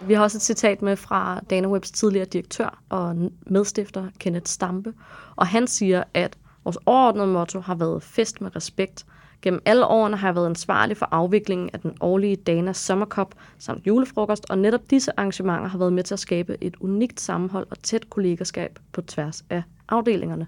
Vi 0.00 0.14
har 0.14 0.22
også 0.22 0.38
et 0.38 0.42
citat 0.42 0.82
med 0.82 0.96
fra 0.96 1.40
Dana 1.50 1.68
Webs 1.68 1.90
tidligere 1.90 2.26
direktør 2.26 2.82
og 2.88 3.30
medstifter 3.46 4.04
Kenneth 4.18 4.46
Stampe, 4.46 4.92
og 5.36 5.46
han 5.46 5.66
siger, 5.66 6.02
at 6.14 6.38
vores 6.64 6.78
overordnede 6.86 7.26
motto 7.26 7.60
har 7.60 7.74
været 7.74 8.02
fest 8.02 8.40
med 8.40 8.56
respekt, 8.56 9.06
Gennem 9.42 9.62
alle 9.64 9.86
årene 9.86 10.16
har 10.16 10.28
jeg 10.28 10.34
været 10.34 10.46
ansvarlig 10.46 10.96
for 10.96 11.08
afviklingen 11.10 11.70
af 11.72 11.80
den 11.80 11.92
årlige 12.00 12.36
Dana 12.36 12.72
Sommerkop 12.72 13.34
samt 13.58 13.86
julefrokost, 13.86 14.46
og 14.50 14.58
netop 14.58 14.90
disse 14.90 15.12
arrangementer 15.16 15.68
har 15.68 15.78
været 15.78 15.92
med 15.92 16.02
til 16.02 16.14
at 16.14 16.20
skabe 16.20 16.56
et 16.60 16.76
unikt 16.80 17.20
sammenhold 17.20 17.66
og 17.70 17.82
tæt 17.82 18.10
kollegerskab 18.10 18.78
på 18.92 19.02
tværs 19.02 19.44
af 19.50 19.62
afdelingerne. 19.88 20.46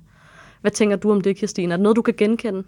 Hvad 0.60 0.70
tænker 0.70 0.96
du 0.96 1.12
om 1.12 1.20
det, 1.20 1.36
Kirstine? 1.36 1.72
Er 1.72 1.76
det 1.76 1.82
noget, 1.82 1.96
du 1.96 2.02
kan 2.02 2.14
genkende? 2.18 2.62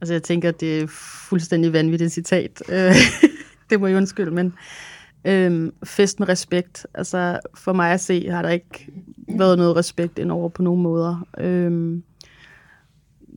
Altså, 0.00 0.14
jeg 0.14 0.22
tænker, 0.22 0.50
det 0.50 0.80
er 0.80 0.86
fuldstændig 1.28 1.72
vanvittigt 1.72 2.12
citat. 2.12 2.62
Det 3.70 3.80
må 3.80 3.86
jeg 3.86 3.96
undskylde, 3.96 4.30
men 4.30 4.54
øhm, 5.24 5.72
fest 5.84 6.20
med 6.20 6.28
respekt. 6.28 6.86
Altså, 6.94 7.40
for 7.54 7.72
mig 7.72 7.92
at 7.92 8.00
se, 8.00 8.30
har 8.30 8.42
der 8.42 8.50
ikke 8.50 8.88
været 9.38 9.58
noget 9.58 9.76
respekt 9.76 10.18
indover 10.18 10.48
på 10.48 10.62
nogen 10.62 10.82
måder. 10.82 11.26
Øhm, 11.38 12.02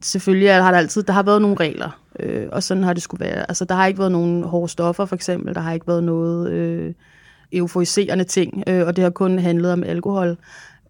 selvfølgelig 0.02 0.54
har 0.54 0.72
der 0.72 0.78
altid, 0.78 1.04
der 1.04 1.14
har 1.14 1.24
været 1.24 1.42
nogle 1.42 1.58
regler, 1.60 2.02
øh, 2.20 2.48
og 2.52 2.64
sådan 2.64 2.84
har 2.84 2.94
det 2.94 3.04
skulle 3.04 3.26
være. 3.26 3.50
Altså, 3.50 3.66
der 3.66 3.76
har 3.76 3.88
ikke 3.88 4.00
været 4.00 4.12
nogen 4.12 4.44
hårde 4.44 4.72
stoffer, 4.72 5.06
for 5.06 5.16
eksempel. 5.16 5.56
Der 5.56 5.62
har 5.62 5.74
ikke 5.74 5.88
været 5.88 6.04
noget 6.04 6.52
øh, 6.52 6.94
euforiserende 7.52 8.24
ting, 8.24 8.64
øh, 8.68 8.88
og 8.88 8.96
det 8.96 9.04
har 9.04 9.12
kun 9.12 9.40
handlet 9.40 9.74
om 9.74 9.84
alkohol. 9.84 10.38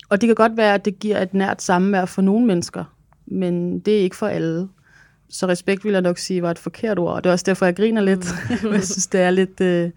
Og 0.10 0.22
det 0.22 0.28
kan 0.28 0.36
godt 0.36 0.58
være, 0.58 0.74
at 0.74 0.86
det 0.86 1.00
giver 1.00 1.22
et 1.22 1.34
nært 1.34 1.62
samvær 1.62 2.06
for 2.06 2.22
nogle 2.22 2.46
mennesker, 2.46 2.84
men 3.26 3.80
det 3.80 3.98
er 3.98 4.02
ikke 4.02 4.16
for 4.16 4.28
alle. 4.28 4.68
Så 5.30 5.48
respekt 5.48 5.84
vil 5.84 5.92
jeg 5.92 6.02
nok 6.02 6.18
sige 6.18 6.42
var 6.42 6.52
et 6.52 6.60
forkert 6.60 7.00
ord, 7.00 7.14
og 7.14 7.24
det 7.24 7.30
er 7.30 7.34
også 7.34 7.46
derfor, 7.48 7.66
jeg 7.66 7.76
griner 7.76 8.02
lidt. 8.02 8.28
Mm. 8.64 8.72
jeg 8.74 8.84
synes, 8.84 9.08
det 9.08 9.22
er 9.22 9.32
lidt... 9.32 9.62
Øh, 9.62 9.92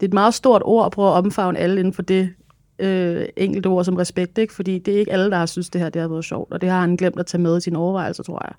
det 0.00 0.06
er 0.06 0.08
et 0.08 0.14
meget 0.14 0.34
stort 0.34 0.62
ord 0.64 0.86
at 0.86 0.92
prøve 0.92 1.08
at 1.08 1.14
omfavne 1.14 1.58
alle 1.58 1.80
inden 1.80 1.92
for 1.94 2.02
det 2.02 2.30
øh, 2.78 3.26
enkelte 3.36 3.66
ord 3.66 3.84
som 3.84 3.96
respekt, 3.96 4.38
ikke? 4.38 4.54
fordi 4.54 4.78
det 4.78 4.94
er 4.94 4.98
ikke 4.98 5.12
alle, 5.12 5.30
der 5.30 5.36
har 5.36 5.46
synes, 5.46 5.70
det 5.70 5.80
her 5.80 5.88
det 5.88 6.02
har 6.02 6.08
været 6.08 6.24
sjovt, 6.24 6.52
og 6.52 6.60
det 6.60 6.68
har 6.68 6.80
han 6.80 6.96
glemt 6.96 7.18
at 7.18 7.26
tage 7.26 7.40
med 7.40 7.58
i 7.58 7.60
sine 7.60 7.78
overvejelser, 7.78 8.22
tror 8.22 8.46
jeg. 8.46 8.54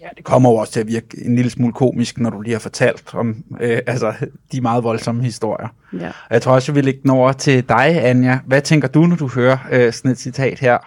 Ja, 0.00 0.08
det 0.16 0.24
kommer 0.24 0.50
jo 0.50 0.56
også 0.56 0.72
til 0.72 0.80
at 0.80 0.86
virke 0.86 1.06
en 1.24 1.36
lille 1.36 1.50
smule 1.50 1.72
komisk, 1.72 2.18
når 2.18 2.30
du 2.30 2.40
lige 2.40 2.52
har 2.52 2.60
fortalt 2.60 3.14
om 3.14 3.44
øh, 3.60 3.80
altså, 3.86 4.14
de 4.52 4.60
meget 4.60 4.84
voldsomme 4.84 5.22
historier. 5.22 5.68
Ja. 5.92 6.08
Og 6.08 6.30
jeg 6.30 6.42
tror 6.42 6.52
også, 6.52 6.72
jeg 6.72 6.76
vil 6.76 6.84
lægge 6.84 7.00
den 7.02 7.10
over 7.10 7.32
til 7.32 7.68
dig, 7.68 8.04
Anja. 8.04 8.38
Hvad 8.46 8.62
tænker 8.62 8.88
du, 8.88 9.06
når 9.06 9.16
du 9.16 9.28
hører 9.28 9.58
øh, 9.72 9.92
sådan 9.92 10.10
et 10.10 10.18
citat 10.18 10.58
her? 10.58 10.78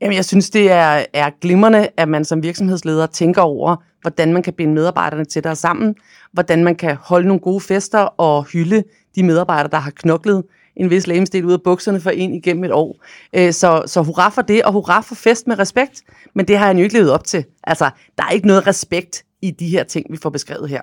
Jamen, 0.00 0.16
jeg 0.16 0.24
synes, 0.24 0.50
det 0.50 0.70
er, 0.70 1.04
er 1.12 1.30
glimrende, 1.40 1.88
at 1.96 2.08
man 2.08 2.24
som 2.24 2.42
virksomhedsleder 2.42 3.06
tænker 3.06 3.42
over, 3.42 3.76
hvordan 4.02 4.32
man 4.32 4.42
kan 4.42 4.52
binde 4.52 4.74
medarbejderne 4.74 5.24
tættere 5.24 5.56
sammen, 5.56 5.94
hvordan 6.32 6.64
man 6.64 6.74
kan 6.74 6.96
holde 7.00 7.28
nogle 7.28 7.40
gode 7.40 7.60
fester 7.60 7.98
og 7.98 8.44
hylde 8.44 8.84
de 9.16 9.22
medarbejdere, 9.22 9.70
der 9.70 9.78
har 9.78 9.90
knoklet 9.90 10.42
en 10.76 10.90
vis 10.90 11.06
lægemstil 11.06 11.44
ud 11.44 11.52
af 11.52 11.62
bukserne 11.62 12.00
for 12.00 12.10
en 12.10 12.34
igennem 12.34 12.64
et 12.64 12.72
år. 12.72 12.96
Øh, 13.32 13.52
så, 13.52 13.82
så 13.86 14.02
hurra 14.02 14.28
for 14.28 14.42
det, 14.42 14.62
og 14.62 14.72
hurra 14.72 15.00
for 15.00 15.14
fest 15.14 15.46
med 15.46 15.58
respekt. 15.58 16.02
Men 16.34 16.48
det 16.48 16.58
har 16.58 16.66
han 16.66 16.78
jo 16.78 16.82
ikke 16.82 16.94
levet 16.94 17.10
op 17.10 17.24
til. 17.24 17.44
Altså, 17.64 17.90
der 18.18 18.24
er 18.24 18.30
ikke 18.30 18.46
noget 18.46 18.66
respekt 18.66 19.24
i 19.42 19.50
de 19.50 19.68
her 19.68 19.84
ting, 19.84 20.06
vi 20.10 20.16
får 20.16 20.30
beskrevet 20.30 20.68
her. 20.68 20.80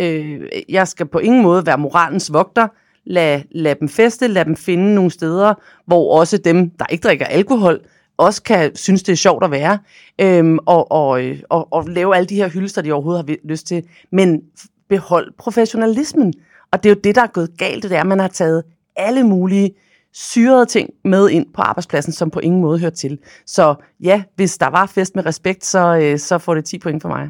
Øh, 0.00 0.40
jeg 0.68 0.88
skal 0.88 1.06
på 1.06 1.18
ingen 1.18 1.42
måde 1.42 1.66
være 1.66 1.78
moralens 1.78 2.32
vogter. 2.32 2.68
Lad, 3.04 3.42
lad 3.50 3.74
dem 3.74 3.88
feste, 3.88 4.26
lad 4.26 4.44
dem 4.44 4.56
finde 4.56 4.94
nogle 4.94 5.10
steder, 5.10 5.54
hvor 5.86 6.18
også 6.18 6.38
dem, 6.38 6.70
der 6.70 6.86
ikke 6.86 7.02
drikker 7.02 7.26
alkohol, 7.26 7.80
også 8.16 8.42
kan 8.42 8.76
synes, 8.76 9.02
det 9.02 9.12
er 9.12 9.16
sjovt 9.16 9.44
at 9.44 9.50
være, 9.50 9.78
øhm, 10.20 10.58
og, 10.66 10.92
og, 10.92 11.24
øh, 11.24 11.40
og, 11.48 11.68
og 11.72 11.88
lave 11.88 12.16
alle 12.16 12.26
de 12.26 12.34
her 12.34 12.48
hylster, 12.48 12.82
de 12.82 12.92
overhovedet 12.92 13.24
har 13.28 13.36
lyst 13.44 13.66
til. 13.66 13.82
Men 14.12 14.42
behold 14.88 15.32
professionalismen. 15.38 16.34
Og 16.72 16.82
det 16.82 16.90
er 16.90 16.94
jo 16.94 17.00
det, 17.04 17.14
der 17.14 17.22
er 17.22 17.26
gået 17.26 17.50
galt, 17.58 17.82
det 17.82 17.92
er, 17.92 18.00
at 18.00 18.06
man 18.06 18.18
har 18.18 18.28
taget 18.28 18.64
alle 18.98 19.24
mulige 19.24 19.70
syrede 20.12 20.66
ting 20.66 20.90
med 21.04 21.30
ind 21.30 21.46
på 21.54 21.62
arbejdspladsen, 21.62 22.12
som 22.12 22.30
på 22.30 22.40
ingen 22.40 22.60
måde 22.60 22.78
hører 22.78 22.90
til. 22.90 23.18
Så 23.46 23.74
ja, 24.00 24.22
hvis 24.36 24.58
der 24.58 24.66
var 24.66 24.86
fest 24.86 25.14
med 25.16 25.26
respekt, 25.26 25.64
så, 25.64 25.98
øh, 26.02 26.18
så 26.18 26.38
får 26.38 26.54
det 26.54 26.64
10 26.64 26.78
point 26.78 27.02
for 27.02 27.08
mig. 27.08 27.28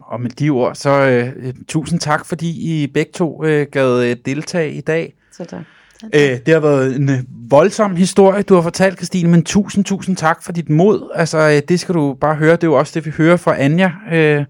Og 0.00 0.20
med 0.20 0.30
de 0.30 0.50
ord, 0.50 0.74
så 0.74 0.90
øh, 0.90 1.54
tusind 1.68 2.00
tak, 2.00 2.26
fordi 2.26 2.82
I 2.82 2.86
begge 2.86 3.12
to 3.12 3.44
øh, 3.44 3.66
gad 3.72 4.04
øh, 4.04 4.16
deltage 4.24 4.72
i 4.72 4.80
dag. 4.80 5.14
Så 5.32 5.44
tak. 5.44 5.60
Øh, 6.14 6.38
det 6.46 6.54
har 6.54 6.60
været 6.60 6.96
en 6.96 7.08
øh, 7.08 7.18
voldsom 7.50 7.96
historie, 7.96 8.42
du 8.42 8.54
har 8.54 8.62
fortalt, 8.62 8.98
Christine, 8.98 9.30
men 9.30 9.44
tusind, 9.44 9.84
tusind 9.84 10.16
tak 10.16 10.42
for 10.42 10.52
dit 10.52 10.70
mod. 10.70 11.10
Altså, 11.14 11.38
øh, 11.38 11.62
det 11.68 11.80
skal 11.80 11.94
du 11.94 12.14
bare 12.14 12.34
høre. 12.34 12.52
Det 12.52 12.64
er 12.64 12.66
jo 12.66 12.74
også 12.74 12.92
det, 12.94 13.06
vi 13.06 13.10
hører 13.10 13.36
fra 13.36 13.60
Anja. 13.60 13.92
Øh, 14.12 14.44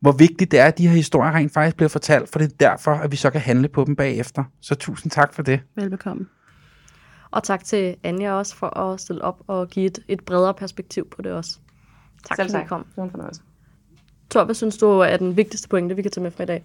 hvor 0.00 0.12
vigtigt 0.12 0.50
det 0.50 0.60
er, 0.60 0.64
at 0.64 0.78
de 0.78 0.88
her 0.88 0.94
historier 0.94 1.32
rent 1.32 1.52
faktisk 1.52 1.76
bliver 1.76 1.88
fortalt, 1.88 2.28
for 2.28 2.38
det 2.38 2.52
er 2.52 2.56
derfor, 2.60 2.90
at 2.90 3.10
vi 3.10 3.16
så 3.16 3.30
kan 3.30 3.40
handle 3.40 3.68
på 3.68 3.84
dem 3.84 3.96
bagefter. 3.96 4.44
Så 4.60 4.74
tusind 4.74 5.10
tak 5.10 5.34
for 5.34 5.42
det. 5.42 5.60
Velbekomme. 5.74 6.26
Og 7.30 7.42
tak 7.42 7.64
til 7.64 7.96
Anja 8.02 8.32
også 8.32 8.56
for 8.56 8.78
at 8.78 9.00
stille 9.00 9.22
op 9.22 9.40
og 9.46 9.68
give 9.68 9.86
et, 9.86 9.98
et 10.08 10.20
bredere 10.20 10.54
perspektiv 10.54 11.08
på 11.16 11.22
det 11.22 11.32
også. 11.32 11.58
Tak, 12.28 12.36
Selv 12.36 12.50
fordi 12.50 12.62
tak. 12.62 12.68
Kom. 12.68 12.84
Det 12.84 12.96
var 12.96 13.02
en 13.02 13.10
fornøjelse. 13.10 13.40
Tor, 14.30 14.44
hvad 14.44 14.54
synes 14.54 14.78
du 14.78 14.86
er 14.86 15.16
den 15.16 15.36
vigtigste 15.36 15.68
pointe, 15.68 15.96
vi 15.96 16.02
kan 16.02 16.10
tage 16.10 16.22
med 16.22 16.30
fra 16.30 16.42
i 16.42 16.46
dag? 16.46 16.62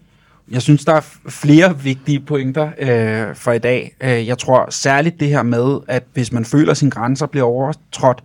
Jeg 0.52 0.62
synes, 0.62 0.86
der 0.86 0.94
er 0.94 1.02
flere 1.30 1.80
vigtige 1.80 2.20
pointer 2.20 2.72
øh, 2.80 3.36
for 3.36 3.52
i 3.52 3.60
dag. 3.60 3.96
Øh, 4.02 4.28
jeg 4.28 4.38
tror 4.38 4.70
særligt 4.70 5.20
det 5.20 5.28
her 5.28 5.44
med, 5.44 5.80
at 5.88 6.04
hvis 6.14 6.32
man 6.32 6.46
føler, 6.46 6.72
at 6.72 6.78
sine 6.78 6.92
grænser 6.92 7.26
bliver 7.26 7.46
overtrådt, 7.46 8.24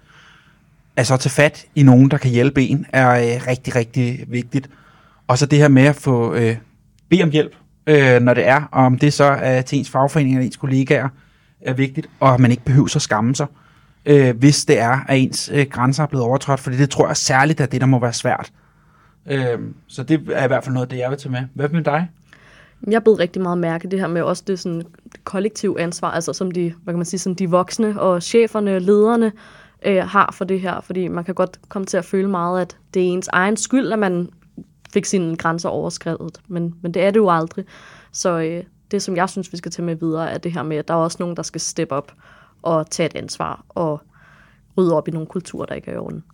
altså 0.97 1.15
at 1.15 1.21
tage 1.21 1.31
fat 1.31 1.67
i 1.75 1.83
nogen, 1.83 2.11
der 2.11 2.19
kan 2.19 2.31
hjælpe 2.31 2.63
en, 2.63 2.87
er 2.93 3.11
øh, 3.11 3.47
rigtig, 3.47 3.75
rigtig 3.75 4.25
vigtigt. 4.29 4.71
Og 5.31 5.39
så 5.39 5.47
det 5.47 5.59
her 5.59 5.69
med 5.69 5.83
at 5.83 5.97
få 5.97 6.35
øh, 6.35 6.57
bede 7.09 7.23
om 7.23 7.31
hjælp, 7.31 7.55
øh, 7.87 8.21
når 8.21 8.35
det 8.35 8.47
er, 8.47 8.63
og 8.73 8.85
om 8.85 8.99
det 8.99 9.13
så 9.13 9.25
er 9.25 9.63
til 9.63 9.79
ens 9.79 9.91
fagforening 9.91 10.35
eller 10.35 10.47
ens 10.47 10.57
kollegaer, 10.57 11.09
er 11.61 11.75
vigtigt, 11.75 12.11
og 12.21 12.35
at 12.35 12.41
man 12.41 12.51
ikke 12.51 12.65
behøver 12.65 12.97
at 12.97 13.03
skamme 13.03 13.35
sig, 13.35 13.47
øh, 14.07 14.37
hvis 14.37 14.65
det 14.65 14.79
er, 14.79 15.05
at 15.09 15.19
ens 15.19 15.51
øh, 15.55 15.67
grænser 15.71 16.03
er 16.03 16.07
blevet 16.07 16.27
overtrådt, 16.27 16.61
for 16.61 16.71
det 16.71 16.91
tror 16.91 17.07
jeg 17.07 17.17
særligt 17.17 17.61
er 17.61 17.67
det, 17.67 17.81
der 17.81 17.87
må 17.87 17.99
være 17.99 18.13
svært. 18.13 18.53
Øh, 19.27 19.59
så 19.87 20.03
det 20.03 20.21
er 20.33 20.45
i 20.45 20.47
hvert 20.47 20.65
fald 20.65 20.75
noget 20.75 20.87
af 20.87 20.91
det, 20.91 20.99
jeg 20.99 21.11
vil 21.11 21.19
tage 21.19 21.33
med. 21.33 21.43
Hvad 21.55 21.69
med 21.69 21.85
dig? 21.85 22.09
Jeg 22.87 23.03
blev 23.03 23.15
rigtig 23.15 23.43
meget 23.43 23.59
mærke 23.59 23.89
det 23.89 24.01
her 24.01 24.07
med 24.07 24.23
også 24.23 24.43
det 24.47 24.59
sådan 24.59 24.83
kollektive 25.25 25.81
ansvar, 25.81 26.11
altså 26.11 26.33
som 26.33 26.51
de, 26.51 26.73
hvad 26.85 26.95
kan 26.95 26.99
man 26.99 27.07
sige, 27.07 27.21
som 27.21 27.35
de 27.35 27.51
voksne 27.51 28.01
og 28.01 28.23
cheferne 28.23 28.77
og 28.77 28.81
lederne 28.81 29.33
øh, 29.87 30.03
har 30.03 30.35
for 30.37 30.45
det 30.45 30.61
her, 30.61 30.81
fordi 30.81 31.09
man 31.09 31.25
kan 31.25 31.35
godt 31.35 31.59
komme 31.69 31.87
til 31.87 31.97
at 31.97 32.05
føle 32.05 32.29
meget, 32.29 32.61
at 32.61 32.77
det 32.95 33.03
er 33.03 33.07
ens 33.07 33.29
egen 33.33 33.57
skyld, 33.57 33.93
at 33.93 33.99
man 33.99 34.29
fik 34.93 35.05
sine 35.05 35.37
grænser 35.37 35.69
overskrevet, 35.69 36.41
men, 36.49 36.75
men 36.83 36.95
det 36.95 37.03
er 37.03 37.11
det 37.11 37.21
jo 37.21 37.31
aldrig. 37.31 37.65
Så 38.13 38.39
øh, 38.39 38.65
det, 38.91 39.03
som 39.03 39.17
jeg 39.17 39.29
synes, 39.29 39.53
vi 39.53 39.57
skal 39.57 39.73
tage 39.73 39.87
med 39.87 39.95
videre, 39.95 40.31
er 40.31 40.39
det 40.39 40.53
her 40.53 40.63
med, 40.63 40.77
at 40.77 40.89
der 40.89 40.95
er 40.95 40.99
også 40.99 41.17
nogen, 41.21 41.37
der 41.37 41.43
skal 41.43 41.61
steppe 41.61 41.95
op 41.95 42.13
og 42.63 42.91
tage 42.91 43.07
et 43.07 43.17
ansvar 43.17 43.65
og 43.69 44.01
rydde 44.77 44.97
op 44.97 45.09
i 45.09 45.11
nogle 45.11 45.27
kulturer, 45.27 45.67
der 45.67 45.75
ikke 45.75 45.91
er 45.91 45.95
i 45.95 45.99
orden. 45.99 46.25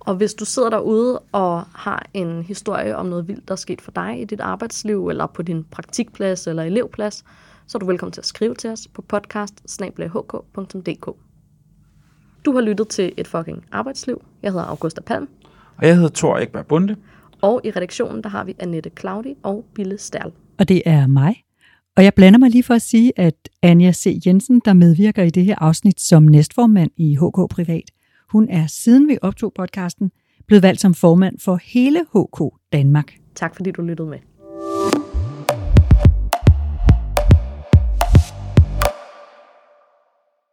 Og 0.00 0.14
hvis 0.14 0.34
du 0.34 0.44
sidder 0.44 0.70
derude 0.70 1.18
og 1.32 1.64
har 1.74 2.06
en 2.14 2.42
historie 2.42 2.96
om 2.96 3.06
noget 3.06 3.28
vildt, 3.28 3.48
der 3.48 3.52
er 3.52 3.56
sket 3.56 3.80
for 3.80 3.90
dig 3.90 4.20
i 4.20 4.24
dit 4.24 4.40
arbejdsliv, 4.40 5.08
eller 5.08 5.26
på 5.26 5.42
din 5.42 5.64
praktikplads 5.64 6.46
eller 6.46 6.62
elevplads, 6.62 7.24
så 7.66 7.78
er 7.78 7.80
du 7.80 7.86
velkommen 7.86 8.12
til 8.12 8.20
at 8.20 8.26
skrive 8.26 8.54
til 8.54 8.70
os 8.70 8.88
på 8.88 9.02
podcast 9.02 9.54
Du 12.44 12.52
har 12.52 12.60
lyttet 12.60 12.88
til 12.88 13.12
Et 13.16 13.28
fucking 13.28 13.66
arbejdsliv. 13.72 14.24
Jeg 14.42 14.52
hedder 14.52 14.66
Augusta 14.66 15.00
Palm, 15.00 15.28
og 15.78 15.86
jeg 15.86 15.94
hedder 15.94 16.08
Thor 16.14 16.38
Ekberg 16.38 16.66
Bunde. 16.66 16.96
og 17.42 17.60
i 17.64 17.70
redaktionen 17.70 18.22
der 18.22 18.28
har 18.28 18.44
vi 18.44 18.54
Annette 18.58 18.90
Claudi 19.00 19.34
og 19.42 19.64
Bille 19.74 19.98
Stærl. 19.98 20.32
og 20.58 20.68
det 20.68 20.82
er 20.86 21.06
mig. 21.06 21.36
Og 21.96 22.04
jeg 22.04 22.14
blander 22.14 22.38
mig 22.38 22.50
lige 22.50 22.62
for 22.62 22.74
at 22.74 22.82
sige, 22.82 23.12
at 23.16 23.34
Anja 23.62 23.92
C. 23.92 24.22
Jensen, 24.26 24.62
der 24.64 24.72
medvirker 24.72 25.22
i 25.22 25.30
det 25.30 25.44
her 25.44 25.54
afsnit 25.58 26.00
som 26.00 26.22
næstformand 26.22 26.90
i 26.96 27.14
HK 27.16 27.50
Privat, 27.50 27.90
hun 28.30 28.48
er 28.50 28.66
siden 28.66 29.08
vi 29.08 29.18
optog 29.22 29.52
podcasten 29.54 30.10
blevet 30.46 30.62
valgt 30.62 30.80
som 30.80 30.94
formand 30.94 31.38
for 31.38 31.58
hele 31.64 32.00
HK 32.14 32.54
Danmark. 32.72 33.14
Tak 33.34 33.56
fordi 33.56 33.70
du 33.70 33.82
lyttede 33.82 34.08
med. 34.08 34.18